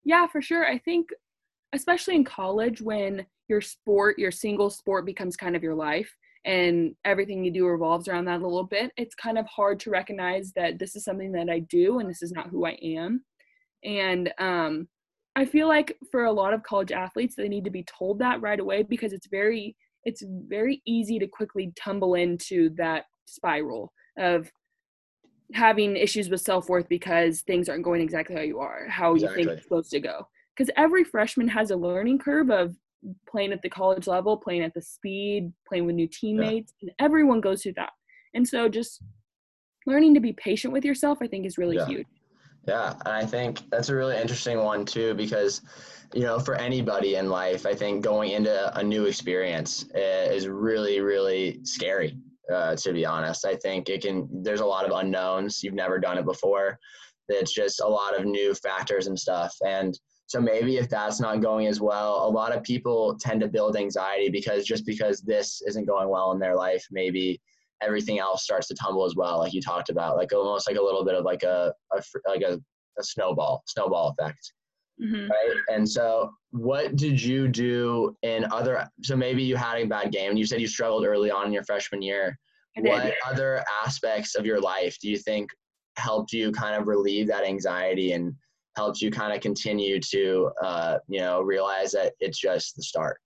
Yeah, 0.04 0.28
for 0.28 0.42
sure. 0.42 0.68
I 0.68 0.80
think, 0.80 1.10
especially 1.74 2.16
in 2.16 2.24
college, 2.24 2.82
when 2.82 3.26
your 3.48 3.62
sport, 3.62 4.18
your 4.20 4.32
single 4.32 4.70
sport 4.70 5.06
becomes 5.06 5.36
kind 5.36 5.56
of 5.56 5.64
your 5.64 5.76
life 5.76 6.14
and 6.46 6.96
everything 7.06 7.44
you 7.44 7.52
do 7.52 7.68
revolves 7.68 8.08
around 8.08 8.26
that 8.26 8.42
a 8.42 8.48
little 8.48 8.64
bit, 8.64 8.92
it's 8.98 9.16
kind 9.16 9.38
of 9.38 9.46
hard 9.46 9.80
to 9.82 9.92
recognize 9.92 10.52
that 10.56 10.80
this 10.80 10.96
is 10.96 11.04
something 11.04 11.32
that 11.34 11.50
I 11.50 11.60
do 11.60 12.00
and 12.00 12.10
this 12.10 12.24
is 12.24 12.32
not 12.32 12.48
who 12.48 12.66
I 12.66 12.78
am. 12.82 13.24
And 13.84 14.34
um, 14.40 14.88
I 15.36 15.46
feel 15.46 15.68
like 15.68 15.98
for 16.12 16.26
a 16.26 16.32
lot 16.32 16.54
of 16.54 16.64
college 16.64 16.92
athletes, 16.92 17.36
they 17.36 17.48
need 17.48 17.66
to 17.66 17.72
be 17.72 17.84
told 17.84 18.20
that 18.20 18.42
right 18.42 18.60
away 18.60 18.84
because 18.84 19.14
it's 19.14 19.28
very 19.28 19.76
it's 20.04 20.24
very 20.48 20.82
easy 20.88 21.20
to 21.20 21.28
quickly 21.28 21.72
tumble 21.76 22.16
into 22.16 22.72
that 22.72 23.06
spiral 23.26 23.94
of 24.18 24.52
having 25.54 25.96
issues 25.96 26.28
with 26.28 26.42
self-worth 26.42 26.90
because 26.90 27.42
things 27.42 27.70
aren't 27.70 27.84
going 27.84 28.02
exactly 28.02 28.36
how 28.36 28.42
you 28.42 28.60
are, 28.60 28.88
how 28.88 29.14
exactly. 29.14 29.42
you 29.42 29.46
think 29.46 29.58
it's 29.58 29.64
supposed 29.64 29.92
to 29.92 30.00
go. 30.00 30.28
Because 30.62 30.74
every 30.78 31.04
freshman 31.04 31.48
has 31.48 31.72
a 31.72 31.76
learning 31.76 32.20
curve 32.20 32.52
of 32.52 32.76
playing 33.28 33.52
at 33.52 33.64
the 33.64 33.70
college 33.70 34.06
level, 34.06 34.38
playing 34.38 34.62
at 34.62 34.76
the 34.76 34.82
speed, 34.82 35.52
playing 35.68 35.88
with 35.88 35.96
new 35.96 36.08
teammates, 36.08 36.72
yeah. 36.80 36.90
and 36.90 36.96
everyone 37.00 37.42
goes 37.42 37.64
through 37.64 37.74
that. 37.78 37.90
And 38.36 38.48
so 38.48 38.70
just 38.70 39.02
learning 39.88 40.14
to 40.14 40.20
be 40.20 40.34
patient 40.34 40.72
with 40.72 40.86
yourself, 40.86 41.18
I 41.20 41.26
think, 41.26 41.48
is 41.48 41.58
really 41.58 41.78
yeah. 41.78 41.88
huge. 41.88 42.06
Yeah, 42.68 42.92
and 42.92 43.16
I 43.16 43.26
think 43.26 43.62
that's 43.72 43.90
a 43.90 43.96
really 43.96 44.16
interesting 44.22 44.60
one 44.60 44.86
too 44.86 45.16
because 45.16 45.62
you 46.14 46.22
know, 46.22 46.38
for 46.38 46.54
anybody 46.54 47.16
in 47.16 47.28
life, 47.28 47.66
I 47.66 47.74
think 47.74 48.04
going 48.04 48.34
into 48.34 48.78
a 48.78 48.84
new 48.84 49.06
experience 49.06 49.88
is 49.96 50.48
really, 50.48 51.02
really 51.02 51.60
scary. 51.64 52.20
Uh, 52.54 52.76
to 52.76 52.94
be 52.94 53.04
honest, 53.04 53.46
I 53.46 53.56
think 53.56 53.90
it 53.90 54.04
can. 54.04 54.30
There's 54.44 54.60
a 54.60 54.66
lot 54.66 54.86
of 54.86 54.92
unknowns. 54.92 55.64
You've 55.64 55.74
never 55.74 55.98
done 55.98 56.20
it 56.20 56.26
before. 56.26 56.78
It's 57.30 57.52
just 57.52 57.82
a 57.82 57.88
lot 57.88 58.16
of 58.16 58.26
new 58.26 58.54
factors 58.54 59.08
and 59.08 59.18
stuff. 59.18 59.56
And 59.66 59.98
so 60.32 60.40
maybe 60.40 60.78
if 60.78 60.88
that's 60.88 61.20
not 61.20 61.42
going 61.42 61.68
as 61.68 61.82
well, 61.82 62.26
a 62.26 62.32
lot 62.32 62.56
of 62.56 62.64
people 62.64 63.18
tend 63.20 63.42
to 63.42 63.50
build 63.50 63.76
anxiety 63.76 64.30
because 64.30 64.64
just 64.64 64.86
because 64.86 65.20
this 65.20 65.62
isn't 65.68 65.86
going 65.86 66.08
well 66.08 66.32
in 66.32 66.40
their 66.40 66.56
life, 66.56 66.88
maybe 66.90 67.42
everything 67.84 68.18
else 68.18 68.42
starts 68.42 68.70
to 68.70 68.74
tumble 68.74 69.04
as 69.04 69.14
well, 69.14 69.40
like 69.40 69.52
you 69.52 69.62
talked 69.62 69.90
about, 69.90 70.16
like 70.16 70.32
almost 70.32 70.70
like 70.70 70.78
a 70.78 70.82
little 70.82 71.04
bit 71.04 71.16
of 71.16 71.26
like 71.26 71.44
a, 71.44 71.74
a 71.92 72.02
like 72.26 72.44
a, 72.44 72.54
a 72.98 73.04
snowball 73.04 73.62
snowball 73.68 74.16
effect. 74.18 74.54
Mm-hmm. 75.04 75.30
Right. 75.32 75.58
And 75.70 75.90
so, 75.90 76.32
what 76.52 76.96
did 76.96 77.22
you 77.22 77.50
do 77.50 78.16
in 78.22 78.46
other? 78.54 78.88
So 79.04 79.18
maybe 79.18 79.44
you 79.44 79.58
had 79.58 79.80
a 79.80 79.86
bad 79.86 80.14
game, 80.14 80.30
and 80.30 80.40
you 80.40 80.46
said 80.46 80.62
you 80.62 80.68
struggled 80.68 81.06
early 81.06 81.30
on 81.30 81.48
in 81.48 81.52
your 81.52 81.66
freshman 81.66 82.02
year. 82.02 82.40
What 82.78 83.16
other 83.28 83.66
aspects 83.86 84.36
of 84.36 84.46
your 84.46 84.62
life 84.62 84.98
do 85.02 85.10
you 85.10 85.18
think 85.18 85.50
helped 85.98 86.32
you 86.32 86.54
kind 86.54 86.80
of 86.80 86.88
relieve 86.88 87.28
that 87.28 87.44
anxiety 87.44 88.14
and 88.14 88.34
helped 88.76 89.02
you 89.02 89.12
kind 89.12 89.34
of 89.34 89.42
continue 89.42 90.00
to, 90.00 90.52
uh, 90.64 90.98
you 91.08 91.20
know, 91.20 91.42
realize 91.42 91.92
that 91.92 92.14
it's 92.20 92.40
just 92.40 92.76
the 92.76 92.84
start? 92.84 93.18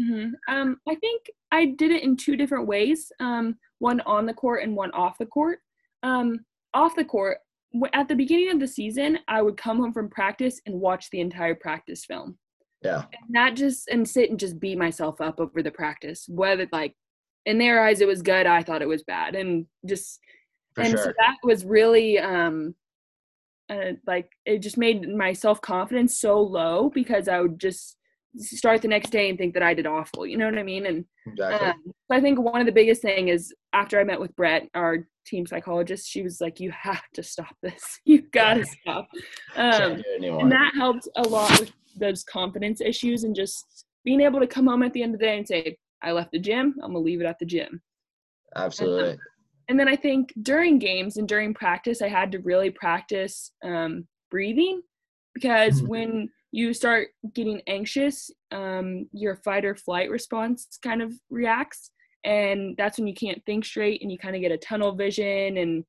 Mm-hmm. 0.00 0.54
Um, 0.54 0.78
I 0.88 0.94
think 0.96 1.22
I 1.52 1.66
did 1.66 1.90
it 1.90 2.02
in 2.02 2.16
two 2.16 2.36
different 2.36 2.66
ways. 2.66 3.10
Um, 3.20 3.56
one 3.78 4.00
on 4.02 4.26
the 4.26 4.34
court 4.34 4.62
and 4.62 4.76
one 4.76 4.90
off 4.92 5.18
the 5.18 5.26
court. 5.26 5.58
Um, 6.02 6.40
off 6.74 6.96
the 6.96 7.04
court, 7.04 7.38
at 7.92 8.08
the 8.08 8.14
beginning 8.14 8.50
of 8.50 8.60
the 8.60 8.68
season, 8.68 9.18
I 9.28 9.42
would 9.42 9.56
come 9.56 9.78
home 9.78 9.92
from 9.92 10.08
practice 10.08 10.60
and 10.66 10.80
watch 10.80 11.10
the 11.10 11.20
entire 11.20 11.54
practice 11.54 12.04
film. 12.04 12.38
Yeah. 12.82 13.04
And 13.12 13.30
not 13.30 13.56
just 13.56 13.88
and 13.88 14.08
sit 14.08 14.30
and 14.30 14.38
just 14.38 14.60
beat 14.60 14.78
myself 14.78 15.20
up 15.20 15.40
over 15.40 15.62
the 15.62 15.70
practice. 15.70 16.26
Whether 16.28 16.68
like 16.72 16.94
in 17.46 17.58
their 17.58 17.82
eyes 17.82 18.00
it 18.00 18.08
was 18.08 18.22
good, 18.22 18.46
I 18.46 18.62
thought 18.62 18.82
it 18.82 18.88
was 18.88 19.02
bad, 19.04 19.34
and 19.34 19.66
just 19.86 20.20
For 20.74 20.82
and 20.82 20.90
sure. 20.90 21.04
so 21.04 21.12
that 21.18 21.36
was 21.42 21.64
really 21.64 22.18
um 22.18 22.74
uh, 23.68 23.92
like 24.06 24.30
it 24.44 24.58
just 24.58 24.78
made 24.78 25.08
my 25.08 25.32
self 25.32 25.60
confidence 25.60 26.20
so 26.20 26.40
low 26.40 26.90
because 26.90 27.28
I 27.28 27.40
would 27.40 27.58
just 27.58 27.96
start 28.38 28.82
the 28.82 28.88
next 28.88 29.10
day 29.10 29.28
and 29.28 29.38
think 29.38 29.54
that 29.54 29.62
I 29.62 29.74
did 29.74 29.86
awful. 29.86 30.26
You 30.26 30.36
know 30.36 30.46
what 30.46 30.58
I 30.58 30.62
mean? 30.62 30.86
And 30.86 31.04
exactly. 31.26 31.68
um, 31.68 31.74
I 32.10 32.20
think 32.20 32.38
one 32.38 32.60
of 32.60 32.66
the 32.66 32.72
biggest 32.72 33.02
thing 33.02 33.28
is 33.28 33.52
after 33.72 33.98
I 33.98 34.04
met 34.04 34.20
with 34.20 34.34
Brett, 34.36 34.68
our 34.74 35.08
team 35.26 35.46
psychologist, 35.46 36.08
she 36.08 36.22
was 36.22 36.40
like, 36.40 36.60
"You 36.60 36.70
have 36.70 37.02
to 37.14 37.22
stop 37.22 37.56
this. 37.62 38.00
You 38.04 38.22
got 38.22 38.54
to 38.54 38.64
stop." 38.64 39.08
Um, 39.56 40.02
and 40.20 40.52
that 40.52 40.72
helped 40.76 41.08
a 41.16 41.22
lot 41.22 41.58
with 41.58 41.72
those 41.96 42.22
confidence 42.24 42.80
issues 42.80 43.24
and 43.24 43.34
just 43.34 43.84
being 44.04 44.20
able 44.20 44.40
to 44.40 44.46
come 44.46 44.66
home 44.66 44.82
at 44.82 44.92
the 44.92 45.02
end 45.02 45.14
of 45.14 45.20
the 45.20 45.26
day 45.26 45.38
and 45.38 45.46
say, 45.46 45.76
"I 46.02 46.12
left 46.12 46.32
the 46.32 46.38
gym. 46.38 46.74
I'm 46.82 46.92
gonna 46.92 47.00
leave 47.00 47.20
it 47.20 47.26
at 47.26 47.38
the 47.38 47.46
gym." 47.46 47.82
Absolutely. 48.54 49.18
And, 49.68 49.78
then 49.78 49.88
I 49.88 49.96
think 49.96 50.32
during 50.42 50.78
games 50.78 51.16
and 51.16 51.28
during 51.28 51.54
practice, 51.54 52.02
I 52.02 52.08
had 52.08 52.32
to 52.32 52.38
really 52.40 52.70
practice 52.70 53.52
um, 53.64 54.06
breathing 54.30 54.82
because 55.34 55.80
mm-hmm. 55.80 55.88
when 55.88 56.28
you 56.52 56.72
start 56.72 57.08
getting 57.34 57.60
anxious, 57.66 58.30
um, 58.52 59.08
your 59.12 59.36
fight 59.36 59.64
or 59.64 59.74
flight 59.74 60.10
response 60.10 60.78
kind 60.82 61.02
of 61.02 61.12
reacts. 61.30 61.90
And 62.24 62.76
that's 62.76 62.98
when 62.98 63.06
you 63.06 63.14
can't 63.14 63.42
think 63.44 63.64
straight 63.64 64.02
and 64.02 64.10
you 64.10 64.18
kind 64.18 64.34
of 64.34 64.42
get 64.42 64.52
a 64.52 64.58
tunnel 64.58 64.94
vision. 64.94 65.58
And 65.58 65.84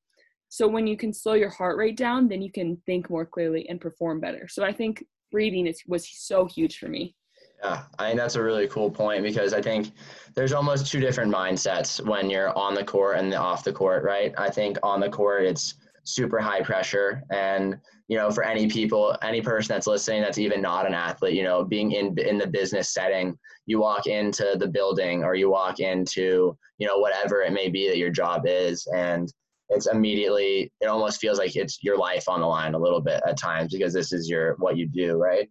so 0.50 0.68
when 0.68 0.88
you 0.88 0.96
can 0.96 1.13
slow 1.13 1.34
your 1.34 1.50
heart 1.50 1.78
rate 1.78 1.98
down, 1.98 2.28
then 2.28 2.42
you 2.42 2.51
can 2.51 2.82
think 2.86 3.10
more 3.10 3.25
clearly 3.25 3.68
and 3.70 3.82
perform 3.82 4.20
better. 4.20 4.48
So 4.48 4.63
I 4.63 4.72
think 4.72 5.04
breathing 5.32 5.68
is, 5.68 5.82
was 5.88 6.08
so 6.10 6.46
huge 6.46 6.78
for 6.78 6.88
me. 6.88 7.16
Yeah, 7.64 7.84
I 7.98 8.08
think 8.08 8.20
that's 8.20 8.36
a 8.36 8.44
really 8.44 8.68
cool 8.68 8.92
point 8.92 9.24
because 9.24 9.54
I 9.54 9.62
think 9.62 9.92
there's 10.36 10.54
almost 10.54 10.92
two 10.92 11.00
different 11.00 11.34
mindsets 11.34 12.06
when 12.06 12.30
you're 12.30 12.56
on 12.58 12.76
the 12.76 12.84
court 12.84 13.18
and 13.18 13.32
the 13.32 13.38
off 13.38 13.64
the 13.64 13.74
court, 13.74 14.04
right? 14.04 14.34
I 14.38 14.50
think 14.50 14.78
on 14.84 15.00
the 15.00 15.10
court, 15.10 15.44
it's 15.44 15.76
super 16.08 16.40
high 16.40 16.62
pressure 16.62 17.22
and 17.32 17.78
you 18.08 18.18
know 18.18 18.32
for 18.32 18.44
any 18.44 18.70
people 18.70 19.14
any 19.24 19.42
person 19.42 19.74
that's 19.74 19.88
listening 19.88 20.22
that's 20.22 20.38
even 20.38 20.62
not 20.62 20.88
an 20.88 20.94
athlete 20.94 21.36
you 21.36 21.44
know 21.44 21.66
being 21.66 21.92
in 21.92 22.18
in 22.18 22.38
the 22.38 22.48
business 22.48 22.94
setting 22.94 23.38
you 23.66 23.80
walk 23.80 24.08
into 24.08 24.56
the 24.58 24.68
building 24.68 25.26
or 25.26 25.36
you 25.36 25.50
walk 25.50 25.82
into 25.82 26.58
you 26.78 26.88
know 26.88 26.98
whatever 26.98 27.42
it 27.42 27.52
may 27.52 27.68
be 27.68 27.90
that 27.90 27.98
your 27.98 28.10
job 28.10 28.44
is 28.46 28.88
and 28.96 29.34
it's 29.68 29.88
immediately 29.88 30.72
it 30.80 30.86
almost 30.86 31.20
feels 31.20 31.38
like 31.38 31.58
it's 31.58 31.84
your 31.84 31.98
life 31.98 32.30
on 32.30 32.40
the 32.40 32.48
line 32.48 32.74
a 32.74 32.80
little 32.80 33.02
bit 33.02 33.22
at 33.28 33.38
times 33.38 33.74
because 33.74 33.92
this 33.92 34.14
is 34.14 34.30
your 34.30 34.56
what 34.60 34.78
you 34.78 34.88
do 34.88 35.18
right 35.18 35.50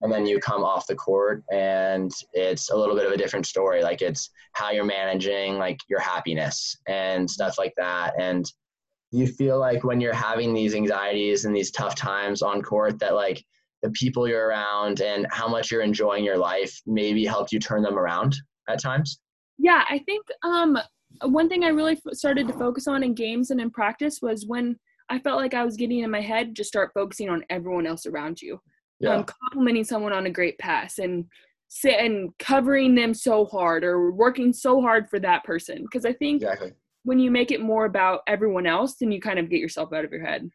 and 0.00 0.12
then 0.12 0.26
you 0.26 0.38
come 0.38 0.64
off 0.64 0.86
the 0.86 0.94
court 0.94 1.42
and 1.52 2.10
it's 2.32 2.70
a 2.70 2.76
little 2.76 2.94
bit 2.94 3.06
of 3.06 3.12
a 3.12 3.16
different 3.16 3.46
story. 3.46 3.82
Like 3.82 4.02
it's 4.02 4.30
how 4.52 4.70
you're 4.70 4.84
managing 4.84 5.56
like 5.56 5.78
your 5.88 6.00
happiness 6.00 6.76
and 6.86 7.30
stuff 7.30 7.56
like 7.58 7.72
that. 7.76 8.12
And 8.20 8.44
you 9.10 9.26
feel 9.26 9.58
like 9.58 9.84
when 9.84 10.00
you're 10.00 10.12
having 10.12 10.52
these 10.52 10.74
anxieties 10.74 11.44
and 11.44 11.54
these 11.54 11.70
tough 11.70 11.94
times 11.94 12.42
on 12.42 12.60
court 12.62 12.98
that 12.98 13.14
like 13.14 13.42
the 13.82 13.90
people 13.90 14.26
you're 14.26 14.48
around 14.48 15.00
and 15.00 15.26
how 15.30 15.46
much 15.46 15.70
you're 15.70 15.82
enjoying 15.82 16.24
your 16.24 16.38
life 16.38 16.80
maybe 16.86 17.24
helped 17.24 17.52
you 17.52 17.58
turn 17.58 17.82
them 17.82 17.98
around 17.98 18.36
at 18.68 18.80
times? 18.80 19.20
Yeah 19.58 19.84
i 19.88 19.98
think 20.00 20.26
um 20.42 20.78
one 21.22 21.48
thing 21.48 21.64
i 21.64 21.68
really 21.68 21.98
started 22.12 22.46
to 22.48 22.54
focus 22.54 22.88
on 22.88 23.02
in 23.02 23.14
games 23.14 23.50
and 23.50 23.60
in 23.60 23.70
practice 23.70 24.18
was 24.20 24.46
when 24.46 24.76
i 25.08 25.18
felt 25.18 25.40
like 25.40 25.54
i 25.54 25.64
was 25.64 25.76
getting 25.76 26.00
in 26.00 26.10
my 26.10 26.20
head 26.20 26.54
just 26.54 26.68
start 26.68 26.90
focusing 26.92 27.28
on 27.28 27.44
everyone 27.50 27.86
else 27.86 28.06
around 28.06 28.42
you 28.42 28.60
yeah. 29.00 29.14
um, 29.14 29.24
complimenting 29.24 29.84
someone 29.84 30.12
on 30.12 30.26
a 30.26 30.30
great 30.30 30.58
pass 30.58 30.98
and 30.98 31.24
sit 31.68 31.98
and 31.98 32.30
covering 32.38 32.94
them 32.94 33.12
so 33.12 33.44
hard 33.44 33.84
or 33.84 34.12
working 34.12 34.52
so 34.52 34.80
hard 34.80 35.08
for 35.08 35.18
that 35.18 35.42
person 35.44 35.82
because 35.82 36.04
i 36.04 36.12
think 36.12 36.42
exactly 36.42 36.72
when 37.04 37.18
you 37.18 37.30
make 37.30 37.52
it 37.52 37.60
more 37.60 37.84
about 37.84 38.20
everyone 38.26 38.66
else, 38.66 38.96
then 38.96 39.12
you 39.12 39.20
kind 39.20 39.38
of 39.38 39.48
get 39.48 39.60
yourself 39.60 39.92
out 39.92 40.04
of 40.04 40.10
your 40.10 40.24
head. 40.24 40.50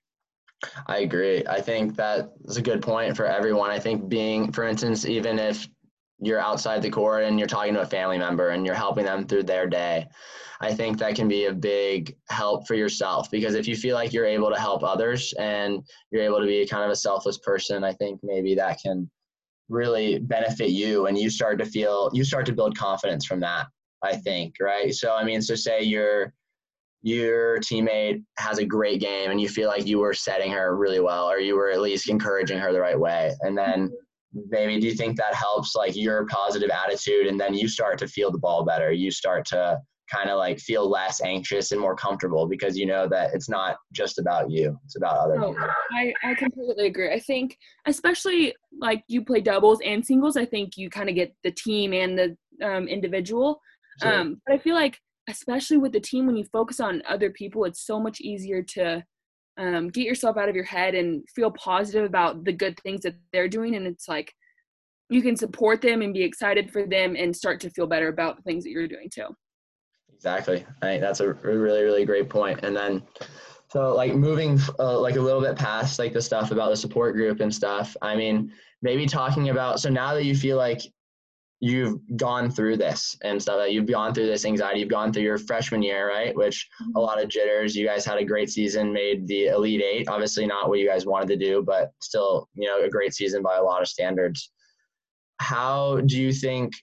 I 0.87 0.99
agree. 0.99 1.43
I 1.47 1.61
think 1.61 1.95
that 1.95 2.31
is 2.45 2.57
a 2.57 2.61
good 2.61 2.81
point 2.81 3.15
for 3.15 3.25
everyone. 3.25 3.71
I 3.71 3.79
think 3.79 4.09
being, 4.09 4.51
for 4.51 4.65
instance, 4.65 5.05
even 5.05 5.39
if 5.39 5.69
you're 6.21 6.39
outside 6.39 6.81
the 6.81 6.89
court 6.89 7.23
and 7.23 7.39
you're 7.39 7.47
talking 7.47 7.73
to 7.73 7.81
a 7.81 7.85
family 7.85 8.17
member 8.17 8.49
and 8.49 8.65
you're 8.65 8.75
helping 8.75 9.05
them 9.05 9.25
through 9.25 9.43
their 9.43 9.67
day. 9.67 10.07
I 10.61 10.73
think 10.73 10.97
that 10.97 11.15
can 11.15 11.27
be 11.29 11.45
a 11.45 11.53
big 11.53 12.15
help 12.29 12.67
for 12.67 12.75
yourself 12.75 13.31
because 13.31 13.55
if 13.55 13.67
you 13.67 13.77
feel 13.77 13.95
like 13.95 14.11
you're 14.11 14.25
able 14.25 14.49
to 14.49 14.59
help 14.59 14.83
others 14.83 15.33
and 15.39 15.81
you're 16.11 16.23
able 16.23 16.41
to 16.41 16.45
be 16.45 16.67
kind 16.67 16.83
of 16.83 16.91
a 16.91 16.95
selfless 16.95 17.37
person, 17.37 17.83
I 17.83 17.93
think 17.93 18.19
maybe 18.23 18.55
that 18.55 18.79
can 18.83 19.09
really 19.69 20.19
benefit 20.19 20.71
you 20.71 21.05
and 21.05 21.17
you 21.17 21.29
start 21.29 21.59
to 21.59 21.65
feel 21.65 22.09
you 22.11 22.25
start 22.25 22.45
to 22.47 22.53
build 22.53 22.77
confidence 22.77 23.25
from 23.25 23.39
that, 23.39 23.67
I 24.03 24.17
think, 24.17 24.55
right? 24.59 24.93
So 24.93 25.15
I 25.15 25.23
mean, 25.23 25.41
so 25.41 25.55
say 25.55 25.81
you're 25.81 26.33
your 27.01 27.59
teammate 27.59 28.21
has 28.37 28.57
a 28.57 28.65
great 28.65 28.99
game 28.99 29.31
and 29.31 29.39
you 29.39 29.47
feel 29.47 29.69
like 29.69 29.87
you 29.87 29.99
were 29.99 30.13
setting 30.13 30.51
her 30.51 30.75
really 30.75 30.99
well 30.99 31.29
or 31.29 31.39
you 31.39 31.55
were 31.55 31.71
at 31.71 31.79
least 31.79 32.09
encouraging 32.09 32.57
her 32.57 32.73
the 32.73 32.79
right 32.81 32.99
way 32.99 33.31
and 33.41 33.57
then 33.57 33.85
mm-hmm. 33.85 33.93
Maybe 34.33 34.79
do 34.79 34.87
you 34.87 34.93
think 34.93 35.17
that 35.17 35.33
helps 35.33 35.75
like 35.75 35.95
your 35.95 36.25
positive 36.27 36.69
attitude 36.69 37.27
and 37.27 37.39
then 37.39 37.53
you 37.53 37.67
start 37.67 37.97
to 37.99 38.07
feel 38.07 38.31
the 38.31 38.37
ball 38.37 38.63
better. 38.63 38.91
You 38.91 39.11
start 39.11 39.45
to 39.47 39.79
kind 40.11 40.29
of 40.29 40.37
like 40.37 40.59
feel 40.59 40.89
less 40.89 41.21
anxious 41.21 41.71
and 41.71 41.79
more 41.79 41.95
comfortable 41.95 42.47
because 42.47 42.77
you 42.77 42.85
know 42.85 43.07
that 43.07 43.33
it's 43.33 43.47
not 43.47 43.77
just 43.93 44.17
about 44.17 44.49
you 44.49 44.77
it's 44.85 44.95
about 44.95 45.17
other 45.17 45.43
oh, 45.43 45.53
people. 45.53 45.67
I, 45.91 46.13
I 46.23 46.33
completely 46.33 46.87
agree. 46.87 47.13
I 47.13 47.19
think 47.19 47.57
especially 47.85 48.55
like 48.79 49.03
you 49.07 49.23
play 49.23 49.41
doubles 49.41 49.79
and 49.85 50.05
singles 50.05 50.37
i 50.37 50.45
think 50.45 50.77
you 50.77 50.89
kind 50.89 51.09
of 51.09 51.15
get 51.15 51.35
the 51.43 51.51
team 51.51 51.93
and 51.93 52.17
the 52.17 52.37
um, 52.65 52.87
individual. 52.87 53.61
Sure. 54.01 54.13
um, 54.13 54.41
but 54.45 54.55
i 54.55 54.57
feel 54.57 54.75
like 54.75 54.97
especially 55.29 55.77
with 55.77 55.91
the 55.91 55.99
team 55.99 56.25
when 56.25 56.35
you 56.35 56.45
focus 56.51 56.79
on 56.79 57.03
other 57.07 57.29
people 57.29 57.65
it's 57.65 57.85
so 57.85 57.99
much 57.99 58.21
easier 58.21 58.63
to 58.63 59.03
um, 59.59 59.89
get 59.89 60.05
yourself 60.05 60.37
out 60.37 60.49
of 60.49 60.55
your 60.55 60.63
head 60.63 60.95
and 60.95 61.23
feel 61.35 61.51
positive 61.51 62.05
about 62.05 62.45
the 62.45 62.53
good 62.53 62.79
things 62.79 63.01
that 63.01 63.15
they're 63.31 63.49
doing. 63.49 63.75
And 63.75 63.85
it's 63.85 64.07
like 64.07 64.33
you 65.09 65.21
can 65.21 65.35
support 65.35 65.81
them 65.81 66.01
and 66.01 66.13
be 66.13 66.23
excited 66.23 66.71
for 66.71 66.87
them 66.87 67.15
and 67.15 67.35
start 67.35 67.59
to 67.61 67.69
feel 67.69 67.85
better 67.85 68.07
about 68.07 68.37
the 68.37 68.43
things 68.43 68.63
that 68.63 68.71
you're 68.71 68.87
doing 68.87 69.09
too. 69.13 69.27
Exactly. 70.13 70.65
I 70.81 70.85
think 70.85 71.01
that's 71.01 71.19
a 71.19 71.33
really 71.33 71.83
really 71.83 72.05
great 72.05 72.29
point. 72.29 72.59
and 72.63 72.75
then 72.75 73.03
so 73.69 73.93
like 73.95 74.15
moving 74.15 74.59
uh, 74.79 74.99
like 74.99 75.15
a 75.15 75.21
little 75.21 75.41
bit 75.41 75.55
past 75.55 75.99
like 75.99 76.13
the 76.13 76.21
stuff 76.21 76.51
about 76.51 76.69
the 76.69 76.75
support 76.75 77.15
group 77.15 77.39
and 77.39 77.53
stuff 77.53 77.95
i 78.01 78.15
mean 78.15 78.51
maybe 78.81 79.05
talking 79.05 79.49
about 79.49 79.79
so 79.79 79.89
now 79.89 80.13
that 80.13 80.25
you 80.25 80.35
feel 80.35 80.57
like 80.57 80.81
you've 81.61 81.99
gone 82.15 82.49
through 82.49 82.77
this 82.77 83.17
and 83.23 83.41
stuff 83.41 83.57
that 83.57 83.73
you've 83.73 83.85
gone 83.85 84.13
through 84.13 84.27
this 84.27 84.45
anxiety 84.45 84.79
you've 84.79 84.89
gone 84.89 85.11
through 85.11 85.23
your 85.23 85.37
freshman 85.37 85.83
year 85.83 86.07
right? 86.07 86.35
Which 86.35 86.69
mm-hmm. 86.81 86.95
a 86.95 86.99
lot 86.99 87.21
of 87.21 87.29
jitters. 87.29 87.75
You 87.75 87.85
guys 87.85 88.05
had 88.05 88.17
a 88.17 88.25
great 88.25 88.49
season 88.49 88.93
made 88.93 89.27
the 89.27 89.47
elite 89.47 89.81
eight. 89.81 90.07
Obviously 90.07 90.45
not 90.45 90.69
what 90.69 90.79
you 90.79 90.87
guys 90.87 91.05
wanted 91.05 91.27
to 91.29 91.37
do 91.37 91.63
but 91.65 91.91
still 92.01 92.47
you 92.55 92.67
know 92.67 92.81
a 92.83 92.89
great 92.89 93.13
season 93.13 93.43
by 93.43 93.57
a 93.57 93.63
lot 93.63 93.81
of 93.81 93.87
standards. 93.87 94.51
How 95.41 96.01
do 96.01 96.21
you 96.21 96.31
think 96.31 96.73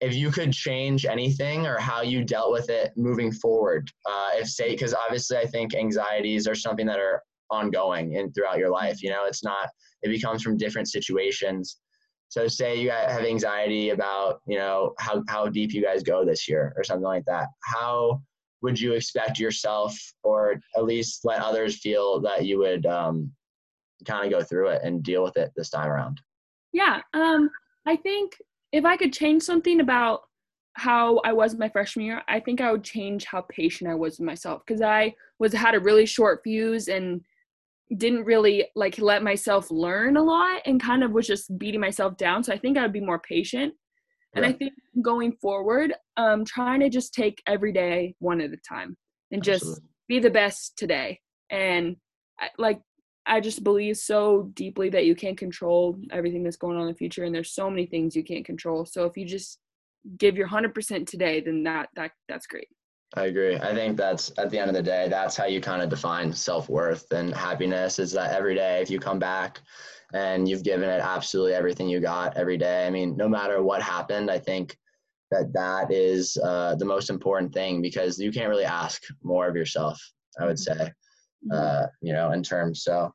if 0.00 0.14
you 0.14 0.30
could 0.30 0.52
change 0.52 1.06
anything 1.06 1.66
or 1.66 1.78
how 1.78 2.02
you 2.02 2.22
dealt 2.22 2.52
with 2.52 2.68
it 2.68 2.92
moving 2.96 3.32
forward 3.32 3.90
uh, 4.06 4.30
if 4.34 4.46
say 4.48 4.70
because 4.70 4.94
obviously 4.94 5.38
i 5.38 5.46
think 5.46 5.74
anxieties 5.74 6.46
are 6.46 6.54
something 6.54 6.84
that 6.86 6.98
are 6.98 7.22
ongoing 7.50 8.18
and 8.18 8.34
throughout 8.34 8.58
your 8.58 8.70
life 8.70 9.02
you 9.02 9.08
know? 9.08 9.24
It's 9.24 9.44
not 9.44 9.68
it 10.02 10.08
becomes 10.08 10.42
from 10.42 10.56
different 10.56 10.88
situations 10.88 11.78
so 12.28 12.48
say 12.48 12.80
you 12.80 12.90
have 12.90 13.22
anxiety 13.22 13.90
about, 13.90 14.40
you 14.46 14.58
know, 14.58 14.94
how, 14.98 15.22
how 15.28 15.48
deep 15.48 15.72
you 15.72 15.82
guys 15.82 16.02
go 16.02 16.24
this 16.24 16.48
year 16.48 16.74
or 16.76 16.84
something 16.84 17.04
like 17.04 17.24
that. 17.26 17.48
How 17.62 18.20
would 18.62 18.80
you 18.80 18.94
expect 18.94 19.38
yourself 19.38 19.96
or 20.22 20.60
at 20.76 20.84
least 20.84 21.24
let 21.24 21.40
others 21.40 21.80
feel 21.80 22.20
that 22.20 22.44
you 22.44 22.58
would 22.58 22.84
um, 22.86 23.30
kind 24.06 24.24
of 24.24 24.38
go 24.38 24.44
through 24.44 24.68
it 24.68 24.82
and 24.82 25.02
deal 25.02 25.22
with 25.22 25.36
it 25.36 25.52
this 25.56 25.70
time 25.70 25.88
around? 25.88 26.20
Yeah. 26.72 27.00
Um, 27.14 27.50
I 27.86 27.96
think 27.96 28.36
if 28.72 28.84
I 28.84 28.96
could 28.96 29.12
change 29.12 29.42
something 29.42 29.80
about 29.80 30.22
how 30.74 31.18
I 31.18 31.32
was 31.32 31.54
my 31.56 31.68
freshman 31.68 32.04
year, 32.04 32.22
I 32.28 32.40
think 32.40 32.60
I 32.60 32.70
would 32.70 32.84
change 32.84 33.24
how 33.24 33.42
patient 33.42 33.90
I 33.90 33.94
was 33.94 34.18
with 34.18 34.26
myself 34.26 34.62
because 34.66 34.82
I 34.82 35.14
was 35.38 35.52
had 35.52 35.74
a 35.74 35.80
really 35.80 36.04
short 36.04 36.40
fuse 36.42 36.88
and 36.88 37.22
didn't 37.96 38.24
really 38.24 38.66
like 38.74 38.98
let 38.98 39.22
myself 39.22 39.70
learn 39.70 40.16
a 40.16 40.22
lot 40.22 40.62
and 40.66 40.82
kind 40.82 41.04
of 41.04 41.12
was 41.12 41.26
just 41.26 41.56
beating 41.58 41.80
myself 41.80 42.16
down. 42.16 42.42
So 42.42 42.52
I 42.52 42.58
think 42.58 42.76
I 42.76 42.82
would 42.82 42.92
be 42.92 43.00
more 43.00 43.20
patient. 43.20 43.74
And 44.34 44.44
I 44.44 44.52
think 44.52 44.74
going 45.00 45.32
forward, 45.32 45.94
um, 46.18 46.44
trying 46.44 46.80
to 46.80 46.90
just 46.90 47.14
take 47.14 47.42
every 47.46 47.72
day 47.72 48.14
one 48.18 48.42
at 48.42 48.52
a 48.52 48.58
time 48.68 48.96
and 49.30 49.42
just 49.42 49.62
Absolutely. 49.62 49.88
be 50.08 50.18
the 50.18 50.30
best 50.30 50.76
today. 50.76 51.20
And 51.48 51.96
I, 52.38 52.50
like, 52.58 52.80
I 53.24 53.40
just 53.40 53.64
believe 53.64 53.96
so 53.96 54.50
deeply 54.54 54.90
that 54.90 55.06
you 55.06 55.14
can't 55.14 55.38
control 55.38 55.96
everything 56.12 56.42
that's 56.42 56.56
going 56.56 56.76
on 56.76 56.82
in 56.82 56.88
the 56.88 56.94
future, 56.94 57.24
and 57.24 57.34
there's 57.34 57.54
so 57.54 57.68
many 57.68 57.86
things 57.86 58.14
you 58.14 58.22
can't 58.22 58.44
control. 58.44 58.84
So 58.84 59.04
if 59.04 59.16
you 59.16 59.24
just 59.24 59.58
give 60.18 60.36
your 60.36 60.48
100% 60.48 61.06
today, 61.06 61.40
then 61.40 61.64
that 61.64 61.88
that 61.96 62.12
that's 62.28 62.46
great. 62.46 62.68
I 63.16 63.26
agree. 63.26 63.56
I 63.56 63.74
think 63.74 63.96
that's 63.96 64.30
at 64.36 64.50
the 64.50 64.58
end 64.58 64.68
of 64.68 64.76
the 64.76 64.82
day, 64.82 65.08
that's 65.08 65.36
how 65.36 65.46
you 65.46 65.60
kind 65.60 65.80
of 65.80 65.88
define 65.88 66.32
self 66.32 66.68
worth 66.68 67.10
and 67.12 67.34
happiness 67.34 67.98
is 67.98 68.12
that 68.12 68.32
every 68.32 68.54
day, 68.54 68.82
if 68.82 68.90
you 68.90 69.00
come 69.00 69.18
back 69.18 69.62
and 70.12 70.46
you've 70.46 70.62
given 70.62 70.88
it 70.88 71.00
absolutely 71.00 71.54
everything 71.54 71.88
you 71.88 71.98
got 71.98 72.36
every 72.36 72.58
day, 72.58 72.86
I 72.86 72.90
mean, 72.90 73.16
no 73.16 73.26
matter 73.26 73.62
what 73.62 73.80
happened, 73.80 74.30
I 74.30 74.38
think 74.38 74.76
that 75.30 75.50
that 75.54 75.90
is 75.90 76.36
uh, 76.44 76.74
the 76.76 76.84
most 76.84 77.08
important 77.08 77.54
thing 77.54 77.80
because 77.80 78.18
you 78.18 78.30
can't 78.30 78.50
really 78.50 78.66
ask 78.66 79.02
more 79.22 79.48
of 79.48 79.56
yourself, 79.56 79.98
I 80.38 80.44
would 80.44 80.58
say, 80.58 80.74
mm-hmm. 80.74 81.52
uh, 81.52 81.86
you 82.02 82.12
know, 82.12 82.32
in 82.32 82.42
terms. 82.42 82.84
So, 82.84 83.10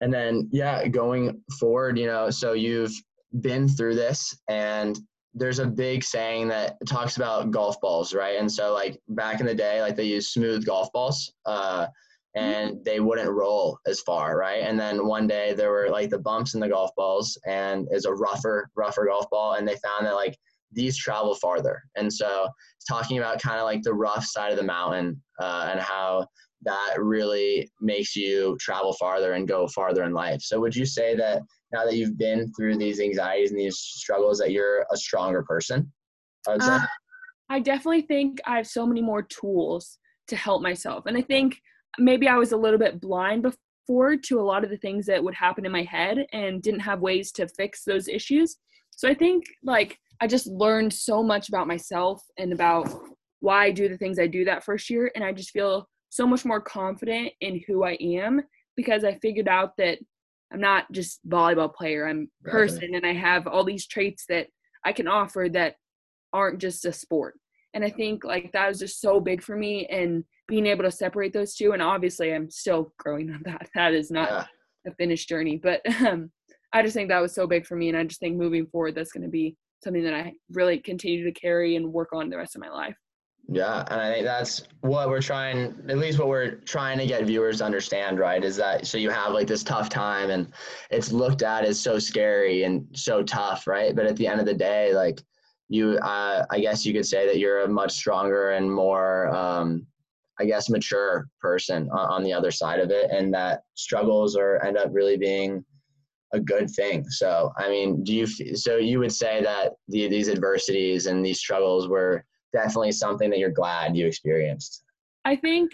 and 0.00 0.12
then, 0.12 0.48
yeah, 0.52 0.88
going 0.88 1.40
forward, 1.60 1.98
you 1.98 2.06
know, 2.06 2.30
so 2.30 2.52
you've 2.52 2.92
been 3.40 3.68
through 3.68 3.94
this 3.94 4.36
and 4.48 4.98
there's 5.36 5.58
a 5.58 5.66
big 5.66 6.02
saying 6.02 6.48
that 6.48 6.76
talks 6.88 7.18
about 7.18 7.50
golf 7.50 7.78
balls, 7.80 8.14
right? 8.14 8.38
And 8.38 8.50
so 8.50 8.72
like 8.72 8.98
back 9.08 9.40
in 9.40 9.46
the 9.46 9.54
day, 9.54 9.82
like 9.82 9.94
they 9.94 10.04
used 10.04 10.30
smooth 10.30 10.64
golf 10.64 10.90
balls, 10.92 11.32
uh, 11.44 11.86
and 12.34 12.84
they 12.84 13.00
wouldn't 13.00 13.30
roll 13.30 13.78
as 13.86 14.00
far, 14.00 14.36
right? 14.36 14.62
And 14.62 14.78
then 14.78 15.06
one 15.06 15.26
day 15.26 15.54
there 15.54 15.70
were 15.70 15.88
like 15.90 16.10
the 16.10 16.18
bumps 16.18 16.54
in 16.54 16.60
the 16.60 16.68
golf 16.68 16.90
balls, 16.96 17.38
and 17.46 17.86
is 17.90 18.06
a 18.06 18.12
rougher, 18.12 18.70
rougher 18.76 19.06
golf 19.06 19.28
ball, 19.30 19.54
and 19.54 19.68
they 19.68 19.76
found 19.76 20.06
that 20.06 20.14
like 20.14 20.36
these 20.72 20.96
travel 20.96 21.34
farther. 21.34 21.82
And 21.96 22.12
so 22.12 22.48
talking 22.88 23.18
about 23.18 23.40
kind 23.40 23.58
of 23.58 23.64
like 23.64 23.82
the 23.82 23.94
rough 23.94 24.24
side 24.24 24.52
of 24.52 24.58
the 24.58 24.64
mountain 24.64 25.22
uh, 25.40 25.68
and 25.70 25.80
how 25.80 26.26
that 26.62 26.94
really 26.98 27.70
makes 27.80 28.16
you 28.16 28.56
travel 28.58 28.92
farther 28.94 29.32
and 29.32 29.46
go 29.46 29.68
farther 29.68 30.04
in 30.04 30.12
life. 30.12 30.40
So 30.40 30.60
would 30.60 30.74
you 30.74 30.86
say 30.86 31.14
that 31.14 31.42
now 31.72 31.84
that 31.84 31.96
you've 31.96 32.18
been 32.18 32.52
through 32.52 32.76
these 32.76 33.00
anxieties 33.00 33.50
and 33.50 33.60
these 33.60 33.78
struggles 33.78 34.38
that 34.38 34.52
you're 34.52 34.86
a 34.92 34.96
stronger 34.96 35.42
person? 35.42 35.92
I. 36.48 36.54
Uh, 36.54 36.86
I 37.48 37.60
definitely 37.60 38.02
think 38.02 38.40
I 38.44 38.56
have 38.56 38.66
so 38.66 38.86
many 38.86 39.00
more 39.00 39.22
tools 39.22 39.98
to 40.28 40.36
help 40.36 40.62
myself. 40.62 41.06
And 41.06 41.16
I 41.16 41.22
think 41.22 41.60
maybe 41.98 42.28
I 42.28 42.36
was 42.36 42.52
a 42.52 42.56
little 42.56 42.78
bit 42.78 43.00
blind 43.00 43.42
before 43.42 44.16
to 44.16 44.40
a 44.40 44.42
lot 44.42 44.64
of 44.64 44.70
the 44.70 44.76
things 44.76 45.06
that 45.06 45.22
would 45.22 45.34
happen 45.34 45.64
in 45.64 45.72
my 45.72 45.84
head 45.84 46.26
and 46.32 46.62
didn't 46.62 46.80
have 46.80 47.00
ways 47.00 47.30
to 47.32 47.46
fix 47.48 47.84
those 47.84 48.08
issues. 48.08 48.56
So 48.90 49.08
I 49.08 49.14
think 49.14 49.44
like 49.62 49.98
I 50.20 50.26
just 50.26 50.46
learned 50.46 50.92
so 50.92 51.22
much 51.22 51.48
about 51.48 51.68
myself 51.68 52.22
and 52.38 52.52
about 52.52 52.88
why 53.40 53.66
I 53.66 53.70
do 53.70 53.88
the 53.88 53.98
things 53.98 54.18
I 54.18 54.26
do 54.26 54.44
that 54.46 54.64
first 54.64 54.90
year. 54.90 55.10
And 55.14 55.24
I 55.24 55.32
just 55.32 55.50
feel 55.50 55.88
so 56.08 56.26
much 56.26 56.44
more 56.44 56.60
confident 56.60 57.32
in 57.40 57.62
who 57.66 57.84
I 57.84 57.92
am 58.00 58.40
because 58.76 59.04
I 59.04 59.18
figured 59.18 59.48
out 59.48 59.76
that 59.76 59.98
I'm 60.52 60.60
not 60.60 60.90
just 60.92 61.26
volleyball 61.28 61.74
player. 61.74 62.06
I'm 62.06 62.30
person 62.44 62.94
and 62.94 63.04
I 63.04 63.12
have 63.12 63.46
all 63.46 63.64
these 63.64 63.86
traits 63.86 64.24
that 64.28 64.46
I 64.84 64.92
can 64.92 65.08
offer 65.08 65.48
that 65.52 65.76
aren't 66.32 66.58
just 66.58 66.84
a 66.84 66.92
sport. 66.92 67.34
And 67.74 67.84
I 67.84 67.90
think 67.90 68.24
like 68.24 68.52
that 68.52 68.68
was 68.68 68.78
just 68.78 69.00
so 69.00 69.20
big 69.20 69.42
for 69.42 69.56
me 69.56 69.86
and 69.86 70.24
being 70.48 70.66
able 70.66 70.84
to 70.84 70.90
separate 70.90 71.32
those 71.32 71.54
two. 71.54 71.72
And 71.72 71.82
obviously 71.82 72.32
I'm 72.32 72.50
still 72.50 72.92
growing 72.98 73.30
on 73.30 73.42
that. 73.44 73.68
That 73.74 73.94
is 73.94 74.10
not 74.10 74.30
yeah. 74.30 74.92
a 74.92 74.94
finished 74.94 75.28
journey. 75.28 75.58
But 75.62 75.82
um, 76.06 76.30
I 76.72 76.82
just 76.82 76.94
think 76.94 77.08
that 77.08 77.20
was 77.20 77.34
so 77.34 77.46
big 77.46 77.66
for 77.66 77.76
me. 77.76 77.88
And 77.88 77.98
I 77.98 78.04
just 78.04 78.20
think 78.20 78.36
moving 78.36 78.66
forward 78.66 78.94
that's 78.94 79.12
gonna 79.12 79.28
be 79.28 79.56
something 79.82 80.04
that 80.04 80.14
I 80.14 80.32
really 80.50 80.78
continue 80.78 81.24
to 81.24 81.32
carry 81.32 81.76
and 81.76 81.92
work 81.92 82.10
on 82.12 82.30
the 82.30 82.38
rest 82.38 82.56
of 82.56 82.62
my 82.62 82.70
life. 82.70 82.96
Yeah, 83.48 83.84
and 83.90 84.00
I 84.00 84.12
think 84.12 84.24
that's 84.24 84.64
what 84.80 85.08
we're 85.08 85.20
trying, 85.20 85.76
at 85.88 85.98
least 85.98 86.18
what 86.18 86.26
we're 86.26 86.56
trying 86.56 86.98
to 86.98 87.06
get 87.06 87.24
viewers 87.24 87.58
to 87.58 87.64
understand, 87.64 88.18
right? 88.18 88.42
Is 88.42 88.56
that 88.56 88.88
so 88.88 88.98
you 88.98 89.08
have 89.10 89.32
like 89.32 89.46
this 89.46 89.62
tough 89.62 89.88
time 89.88 90.30
and 90.30 90.52
it's 90.90 91.12
looked 91.12 91.42
at 91.42 91.64
as 91.64 91.78
so 91.78 92.00
scary 92.00 92.64
and 92.64 92.86
so 92.92 93.22
tough, 93.22 93.68
right? 93.68 93.94
But 93.94 94.06
at 94.06 94.16
the 94.16 94.26
end 94.26 94.40
of 94.40 94.46
the 94.46 94.54
day, 94.54 94.92
like 94.94 95.22
you, 95.68 95.96
uh, 95.98 96.44
I 96.50 96.58
guess 96.58 96.84
you 96.84 96.92
could 96.92 97.06
say 97.06 97.24
that 97.26 97.38
you're 97.38 97.60
a 97.60 97.68
much 97.68 97.92
stronger 97.92 98.50
and 98.50 98.72
more, 98.72 99.28
um, 99.28 99.86
I 100.40 100.44
guess, 100.44 100.68
mature 100.68 101.28
person 101.40 101.88
on, 101.92 102.10
on 102.10 102.22
the 102.24 102.32
other 102.32 102.50
side 102.50 102.80
of 102.80 102.90
it, 102.90 103.10
and 103.12 103.32
that 103.34 103.62
struggles 103.74 104.36
or 104.36 104.62
end 104.64 104.76
up 104.76 104.88
really 104.92 105.16
being 105.16 105.64
a 106.32 106.40
good 106.40 106.68
thing. 106.70 107.08
So, 107.10 107.52
I 107.56 107.68
mean, 107.68 108.02
do 108.02 108.12
you, 108.12 108.26
so 108.26 108.76
you 108.76 108.98
would 108.98 109.12
say 109.12 109.40
that 109.42 109.72
the, 109.86 110.08
these 110.08 110.28
adversities 110.28 111.06
and 111.06 111.24
these 111.24 111.38
struggles 111.38 111.88
were 111.88 112.24
definitely 112.52 112.92
something 112.92 113.30
that 113.30 113.38
you're 113.38 113.50
glad 113.50 113.96
you 113.96 114.06
experienced. 114.06 114.82
I 115.24 115.36
think 115.36 115.72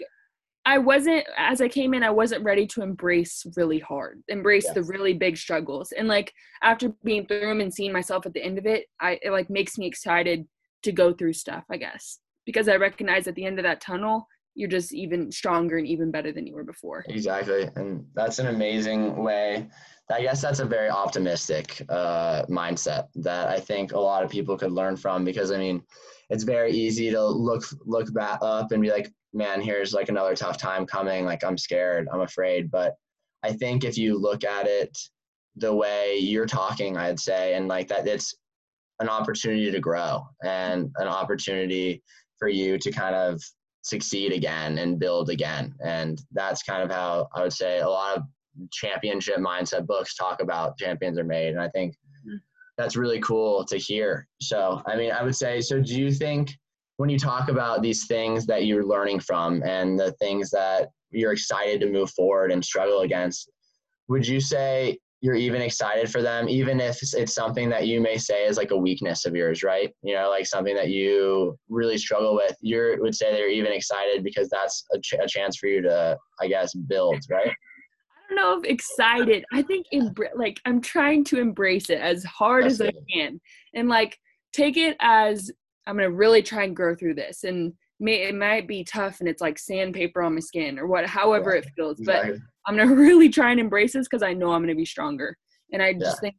I 0.65 0.77
wasn't 0.77 1.25
as 1.37 1.61
I 1.61 1.67
came 1.67 1.93
in, 1.93 2.03
I 2.03 2.09
wasn't 2.09 2.43
ready 2.43 2.65
to 2.67 2.81
embrace 2.81 3.45
really 3.57 3.79
hard, 3.79 4.23
embrace 4.29 4.65
Yes. 4.65 4.73
the 4.75 4.83
really 4.83 5.13
big 5.13 5.37
struggles. 5.37 5.91
And 5.91 6.07
like 6.07 6.33
after 6.61 6.89
being 7.03 7.25
through 7.25 7.41
them 7.41 7.59
and 7.61 7.73
seeing 7.73 7.91
myself 7.91 8.25
at 8.25 8.33
the 8.33 8.43
end 8.43 8.57
of 8.57 8.65
it, 8.65 8.85
I 8.99 9.19
it 9.21 9.31
like 9.31 9.49
makes 9.49 9.77
me 9.77 9.87
excited 9.87 10.47
to 10.83 10.91
go 10.91 11.13
through 11.13 11.33
stuff, 11.33 11.63
I 11.69 11.77
guess. 11.77 12.19
Because 12.45 12.67
I 12.67 12.75
recognize 12.75 13.27
at 13.27 13.35
the 13.35 13.45
end 13.45 13.59
of 13.59 13.63
that 13.63 13.81
tunnel, 13.81 14.27
you're 14.55 14.69
just 14.69 14.93
even 14.93 15.31
stronger 15.31 15.77
and 15.77 15.87
even 15.87 16.11
better 16.11 16.31
than 16.31 16.45
you 16.45 16.53
were 16.53 16.63
before. 16.63 17.05
Exactly. 17.09 17.69
And 17.75 18.05
that's 18.13 18.39
an 18.39 18.47
amazing 18.47 19.15
way. 19.17 19.67
I 20.11 20.21
guess 20.21 20.41
that's 20.41 20.59
a 20.59 20.65
very 20.65 20.89
optimistic 20.89 21.81
uh, 21.89 22.43
mindset 22.49 23.07
that 23.15 23.47
I 23.47 23.59
think 23.59 23.93
a 23.93 23.99
lot 23.99 24.23
of 24.23 24.29
people 24.29 24.57
could 24.57 24.71
learn 24.71 24.97
from 24.97 25.23
because 25.23 25.51
I 25.51 25.57
mean, 25.57 25.81
it's 26.29 26.43
very 26.43 26.71
easy 26.71 27.09
to 27.11 27.23
look 27.25 27.63
look 27.85 28.13
back 28.13 28.39
up 28.41 28.71
and 28.71 28.81
be 28.81 28.91
like, 28.91 29.11
man, 29.33 29.61
here's 29.61 29.93
like 29.93 30.09
another 30.09 30.35
tough 30.35 30.57
time 30.57 30.85
coming. 30.85 31.25
Like 31.25 31.43
I'm 31.43 31.57
scared, 31.57 32.07
I'm 32.11 32.21
afraid. 32.21 32.69
But 32.69 32.95
I 33.43 33.53
think 33.53 33.83
if 33.83 33.97
you 33.97 34.17
look 34.17 34.43
at 34.43 34.67
it 34.67 34.97
the 35.55 35.73
way 35.73 36.17
you're 36.17 36.45
talking, 36.45 36.97
I'd 36.97 37.19
say, 37.19 37.53
and 37.53 37.67
like 37.67 37.87
that, 37.89 38.07
it's 38.07 38.35
an 38.99 39.09
opportunity 39.09 39.71
to 39.71 39.79
grow 39.79 40.23
and 40.43 40.91
an 40.97 41.07
opportunity 41.07 42.01
for 42.39 42.47
you 42.47 42.77
to 42.77 42.91
kind 42.91 43.15
of 43.15 43.41
succeed 43.83 44.31
again 44.31 44.77
and 44.77 44.99
build 44.99 45.29
again. 45.29 45.73
And 45.83 46.21
that's 46.31 46.63
kind 46.63 46.83
of 46.83 46.91
how 46.91 47.27
I 47.33 47.43
would 47.43 47.53
say 47.53 47.79
a 47.79 47.89
lot 47.89 48.17
of 48.17 48.23
championship 48.71 49.37
mindset 49.37 49.85
books 49.85 50.15
talk 50.15 50.41
about 50.41 50.77
champions 50.77 51.17
are 51.17 51.23
made. 51.23 51.49
And 51.49 51.61
I 51.61 51.69
think 51.69 51.95
Mhm. 52.27 52.39
that's 52.77 52.95
really 52.95 53.19
cool 53.19 53.65
to 53.65 53.77
hear. 53.77 54.27
So, 54.41 54.81
I 54.85 54.95
mean, 54.95 55.11
I 55.11 55.23
would 55.23 55.35
say, 55.35 55.61
so 55.61 55.79
do 55.79 55.99
you 55.99 56.11
think 56.11 56.51
when 56.97 57.09
you 57.09 57.17
talk 57.17 57.49
about 57.49 57.81
these 57.81 58.05
things 58.05 58.45
that 58.45 58.65
you're 58.65 58.85
learning 58.85 59.19
from 59.19 59.63
and 59.63 59.99
the 59.99 60.11
things 60.13 60.51
that 60.51 60.89
you're 61.11 61.33
excited 61.33 61.79
to 61.81 61.87
move 61.87 62.11
forward 62.11 62.51
and 62.51 62.63
struggle 62.63 63.01
against, 63.01 63.49
would 64.07 64.27
you 64.27 64.39
say 64.39 64.97
you're 65.21 65.35
even 65.35 65.61
excited 65.61 66.11
for 66.11 66.21
them, 66.21 66.49
even 66.49 66.81
if 66.81 67.01
it's- 67.01 67.33
something 67.33 67.69
that 67.69 67.87
you 67.87 68.01
may 68.01 68.17
say 68.17 68.45
is 68.45 68.57
like 68.57 68.71
a 68.71 68.77
weakness 68.77 69.25
of 69.25 69.33
yours, 69.33 69.63
right? 69.63 69.95
You 70.03 70.15
know, 70.15 70.29
like 70.29 70.45
something 70.45 70.75
that 70.75 70.89
you 70.89 71.57
really 71.69 71.97
struggle 71.97 72.35
with. 72.35 72.57
You 72.59 72.97
would 72.99 73.15
say 73.15 73.31
that 73.31 73.39
you're 73.39 73.47
even 73.47 73.71
excited 73.71 74.21
because 74.21 74.49
that's 74.49 74.85
a, 74.93 74.99
ch- 74.99 75.13
a 75.13 75.25
chance 75.25 75.55
for 75.57 75.67
you 75.67 75.81
to, 75.83 76.17
I 76.41 76.47
guess, 76.47 76.73
build, 76.73 77.21
right? 77.29 77.53
Don't 78.35 78.35
know 78.35 78.59
if 78.59 78.69
excited. 78.71 79.45
I 79.53 79.61
think 79.61 79.85
embr- 79.93 80.35
like 80.35 80.59
I'm 80.65 80.81
trying 80.81 81.23
to 81.25 81.39
embrace 81.39 81.89
it 81.89 81.99
as 81.99 82.23
hard 82.23 82.65
That's 82.65 82.79
as 82.79 82.87
I 82.87 82.91
can 83.13 83.39
and 83.73 83.89
like 83.89 84.17
take 84.53 84.77
it 84.77 84.95
as 84.99 85.51
I'm 85.85 85.97
gonna 85.97 86.09
really 86.09 86.41
try 86.41 86.63
and 86.63 86.75
grow 86.75 86.95
through 86.95 87.15
this. 87.15 87.43
And 87.43 87.73
may 87.99 88.23
it 88.23 88.35
might 88.35 88.67
be 88.67 88.83
tough 88.83 89.19
and 89.19 89.29
it's 89.29 89.41
like 89.41 89.59
sandpaper 89.59 90.21
on 90.21 90.33
my 90.35 90.39
skin 90.39 90.79
or 90.79 90.87
what, 90.87 91.05
however 91.05 91.51
Yeah, 91.51 91.57
it 91.59 91.69
feels. 91.75 92.01
But. 92.03 92.35
I'm 92.65 92.77
gonna 92.77 92.95
really 92.95 93.27
try 93.27 93.51
and 93.51 93.59
embrace 93.59 93.91
this 93.91 94.07
because 94.07 94.23
I 94.23 94.33
know 94.33 94.53
I'm 94.53 94.61
gonna 94.61 94.73
be 94.73 94.85
stronger. 94.85 95.37
And 95.73 95.83
I 95.83 95.91
just 95.93 96.17
Yeah. 96.17 96.29
think 96.29 96.35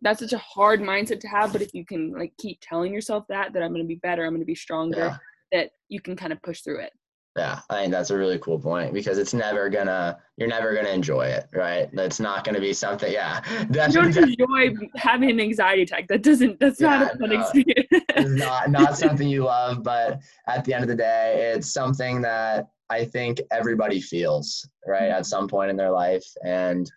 that's 0.00 0.20
such 0.20 0.32
a 0.32 0.38
hard 0.38 0.80
mindset 0.80 1.20
to 1.20 1.28
have. 1.28 1.52
But 1.52 1.60
if 1.60 1.74
you 1.74 1.84
can 1.84 2.12
like 2.12 2.32
keep 2.38 2.58
telling 2.62 2.90
yourself 2.92 3.24
that 3.28 3.52
that 3.52 3.62
I'm 3.62 3.72
gonna 3.72 3.84
be 3.84 3.96
better, 3.96 4.24
I'm 4.24 4.32
gonna 4.32 4.46
be 4.46 4.54
stronger, 4.54 4.96
Yeah. 4.98 5.16
that 5.52 5.70
you 5.90 6.00
can 6.00 6.16
kind 6.16 6.32
of 6.32 6.40
push 6.42 6.62
through 6.62 6.80
it. 6.80 6.92
Yeah, 7.38 7.60
I 7.70 7.76
think 7.76 7.92
that's 7.92 8.10
a 8.10 8.18
really 8.18 8.38
cool 8.40 8.58
point 8.58 8.92
because 8.92 9.16
it's 9.16 9.32
never 9.32 9.68
gonna, 9.68 10.18
you're 10.36 10.48
never 10.48 10.74
gonna 10.74 10.88
enjoy 10.88 11.26
it, 11.26 11.46
right? 11.54 11.88
It's 11.92 12.18
not 12.18 12.42
gonna 12.44 12.60
be 12.60 12.72
something, 12.72 13.12
yeah, 13.12 13.40
You 13.70 13.92
don't 13.92 14.16
enjoy 14.16 14.74
having 14.96 15.30
an 15.30 15.38
anxiety 15.40 15.82
attack. 15.82 16.08
That 16.08 16.22
doesn't. 16.24 16.58
That's 16.58 16.80
Yeah, 16.80 16.98
not 16.98 17.14
a 17.14 17.18
fun 17.18 17.30
no. 17.30 17.40
experience. 17.40 17.88
It's 18.16 18.30
not 18.30 18.70
not 18.70 18.98
something 19.04 19.28
you 19.28 19.44
love, 19.44 19.84
but 19.84 20.20
at 20.48 20.64
the 20.64 20.74
end 20.74 20.82
of 20.82 20.88
the 20.88 20.96
day, 20.96 21.52
it's 21.54 21.72
something 21.72 22.20
that 22.22 22.66
I 22.90 23.04
think 23.04 23.40
everybody 23.52 24.00
feels, 24.00 24.68
right, 24.86 25.08
at 25.08 25.24
some 25.26 25.46
point 25.46 25.70
in 25.70 25.76
their 25.76 25.92
life, 25.92 26.26
and 26.44 26.90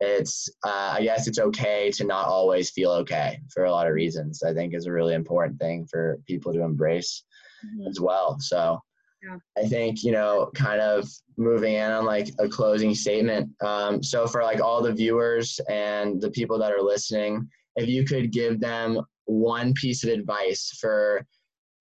it's, 0.00 0.48
uh, 0.66 0.94
I 0.98 1.02
guess, 1.02 1.28
it's 1.28 1.38
okay 1.38 1.90
to 1.92 2.04
not 2.04 2.26
always 2.26 2.70
feel 2.70 2.90
okay 3.02 3.38
for 3.52 3.64
a 3.64 3.70
lot 3.70 3.86
of 3.86 3.94
reasons. 3.94 4.42
I 4.42 4.52
think 4.52 4.74
is 4.74 4.86
a 4.86 4.92
really 4.92 5.14
important 5.14 5.60
thing 5.60 5.86
for 5.86 6.18
people 6.26 6.52
to 6.52 6.62
embrace. 6.62 7.22
Mhm. 7.64 7.88
as 7.88 7.98
well. 7.98 8.36
So 8.40 8.78
Yeah. 9.24 9.36
I 9.56 9.66
think, 9.66 10.02
you 10.04 10.12
know, 10.12 10.50
kind 10.54 10.80
of 10.80 11.08
moving 11.36 11.74
in 11.74 11.90
on 11.90 12.04
like 12.04 12.28
a 12.38 12.48
closing 12.48 12.94
statement. 12.94 13.50
Um, 13.64 14.02
so 14.02 14.26
for 14.26 14.42
like 14.42 14.60
all 14.60 14.82
the 14.82 14.92
viewers 14.92 15.58
and 15.70 16.20
the 16.20 16.30
people 16.30 16.58
that 16.58 16.72
are 16.72 16.82
listening, 16.82 17.48
if 17.76 17.88
you 17.88 18.04
could 18.04 18.32
give 18.32 18.60
them 18.60 19.00
one 19.24 19.72
piece 19.74 20.04
of 20.04 20.10
advice 20.10 20.76
for 20.80 21.24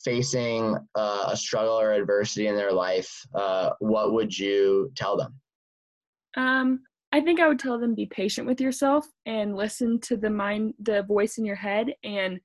facing 0.03 0.77
uh, 0.95 1.29
a 1.31 1.37
struggle 1.37 1.79
or 1.79 1.93
adversity 1.93 2.47
in 2.47 2.55
their 2.55 2.71
life, 2.71 3.11
uh, 3.35 3.71
what 3.79 4.13
would 4.13 4.37
you 4.37 4.91
tell 4.95 5.17
them? 5.17 5.33
Um, 6.35 6.81
I 7.11 7.21
think 7.21 7.39
I 7.39 7.47
would 7.47 7.59
tell 7.59 7.77
them 7.77 7.93
be 7.93 8.07
patient 8.07 8.47
with 8.47 8.59
yourself 8.59 9.05
and 9.25 9.55
listen 9.55 9.99
to 10.01 10.17
the 10.17 10.29
mind, 10.29 10.73
the 10.81 11.03
voice 11.03 11.37
in 11.37 11.45
your 11.45 11.55
head, 11.55 11.93
and 12.03 12.39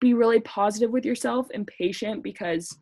be 0.00 0.14
really 0.14 0.40
positive 0.40 0.90
with 0.90 1.04
yourself 1.04 1.48
and 1.52 1.66
patient 1.66 2.22
because 2.22 2.78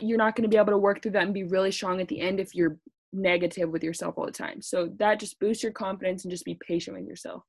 you're 0.00 0.18
not 0.18 0.36
going 0.36 0.42
to 0.42 0.48
be 0.48 0.56
able 0.56 0.72
to 0.72 0.78
work 0.78 1.02
through 1.02 1.12
that 1.12 1.24
and 1.24 1.34
be 1.34 1.44
really 1.44 1.72
strong 1.72 2.00
at 2.00 2.08
the 2.08 2.20
end 2.20 2.40
if 2.40 2.54
you're 2.54 2.76
negative 3.12 3.70
with 3.70 3.82
yourself 3.82 4.14
all 4.18 4.26
the 4.26 4.32
time. 4.32 4.60
So 4.60 4.90
that 4.98 5.20
just 5.20 5.38
boosts 5.38 5.62
your 5.62 5.72
confidence 5.72 6.24
and 6.24 6.30
just 6.30 6.44
be 6.44 6.58
patient 6.66 6.96
with 6.96 7.06
yourself. 7.06 7.42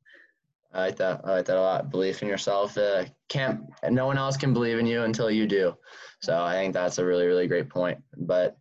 I 0.73 0.87
like 0.87 0.97
that. 0.97 1.21
I 1.23 1.31
like 1.31 1.45
that 1.45 1.57
a 1.57 1.61
lot. 1.61 1.89
Belief 1.89 2.21
in 2.21 2.27
yourself. 2.27 2.77
Uh, 2.77 3.05
can't. 3.29 3.61
No 3.89 4.05
one 4.05 4.17
else 4.17 4.35
can 4.35 4.53
believe 4.53 4.77
in 4.77 4.85
you 4.85 5.03
until 5.03 5.31
you 5.31 5.47
do. 5.47 5.73
So 6.21 6.43
I 6.43 6.53
think 6.53 6.73
that's 6.73 6.97
a 6.97 7.05
really, 7.05 7.25
really 7.25 7.47
great 7.47 7.69
point. 7.69 7.97
But 8.17 8.57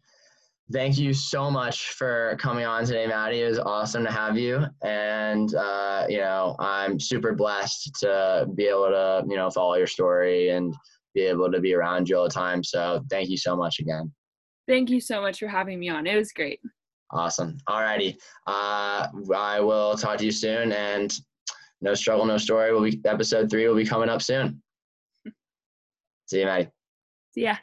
thank 0.73 0.97
you 0.97 1.12
so 1.12 1.51
much 1.51 1.90
for 1.90 2.37
coming 2.38 2.64
on 2.64 2.85
today, 2.85 3.07
Maddie. 3.07 3.43
It 3.43 3.49
was 3.49 3.59
awesome 3.59 4.05
to 4.05 4.12
have 4.12 4.38
you. 4.38 4.64
And 4.83 5.55
uh, 5.55 6.07
you 6.09 6.19
know, 6.19 6.55
I'm 6.61 7.01
super 7.01 7.35
blessed 7.35 7.97
to 8.01 8.47
be 8.55 8.67
able 8.67 8.90
to, 8.90 9.25
you 9.29 9.37
know, 9.37 9.51
follow 9.51 9.75
your 9.75 9.88
story 9.88 10.51
and 10.51 10.73
be 11.14 11.22
able 11.22 11.50
to 11.50 11.61
be 11.61 11.74
around 11.74 12.09
you 12.09 12.18
all 12.18 12.24
the 12.24 12.31
time. 12.31 12.62
So 12.62 13.03
thank 13.11 13.29
you 13.29 13.37
so 13.37 13.57
much 13.57 13.79
again. 13.79 14.12
Thank 14.66 14.90
you 14.90 15.00
so 15.00 15.20
much 15.20 15.38
for 15.38 15.48
having 15.48 15.79
me 15.79 15.88
on. 15.88 16.07
It 16.07 16.16
was 16.16 16.33
great. 16.33 16.61
Awesome. 17.11 17.57
Alrighty. 17.68 18.16
Uh, 18.46 19.09
I 19.35 19.61
will 19.61 19.96
talk 19.96 20.18
to 20.18 20.24
you 20.24 20.33
soon. 20.33 20.72
And 20.72 21.12
no 21.81 21.94
struggle, 21.94 22.24
no 22.24 22.38
story. 22.38 22.72
Will 22.72 22.83
be 22.83 23.00
episode 23.05 23.50
three 23.50 23.68
will 23.68 23.77
be 23.77 23.85
coming 23.85 24.09
up 24.09 24.22
soon. 24.22 24.62
See 26.27 26.40
you, 26.40 26.46
Maddie. 26.46 26.70
See 27.33 27.42
yeah. 27.42 27.59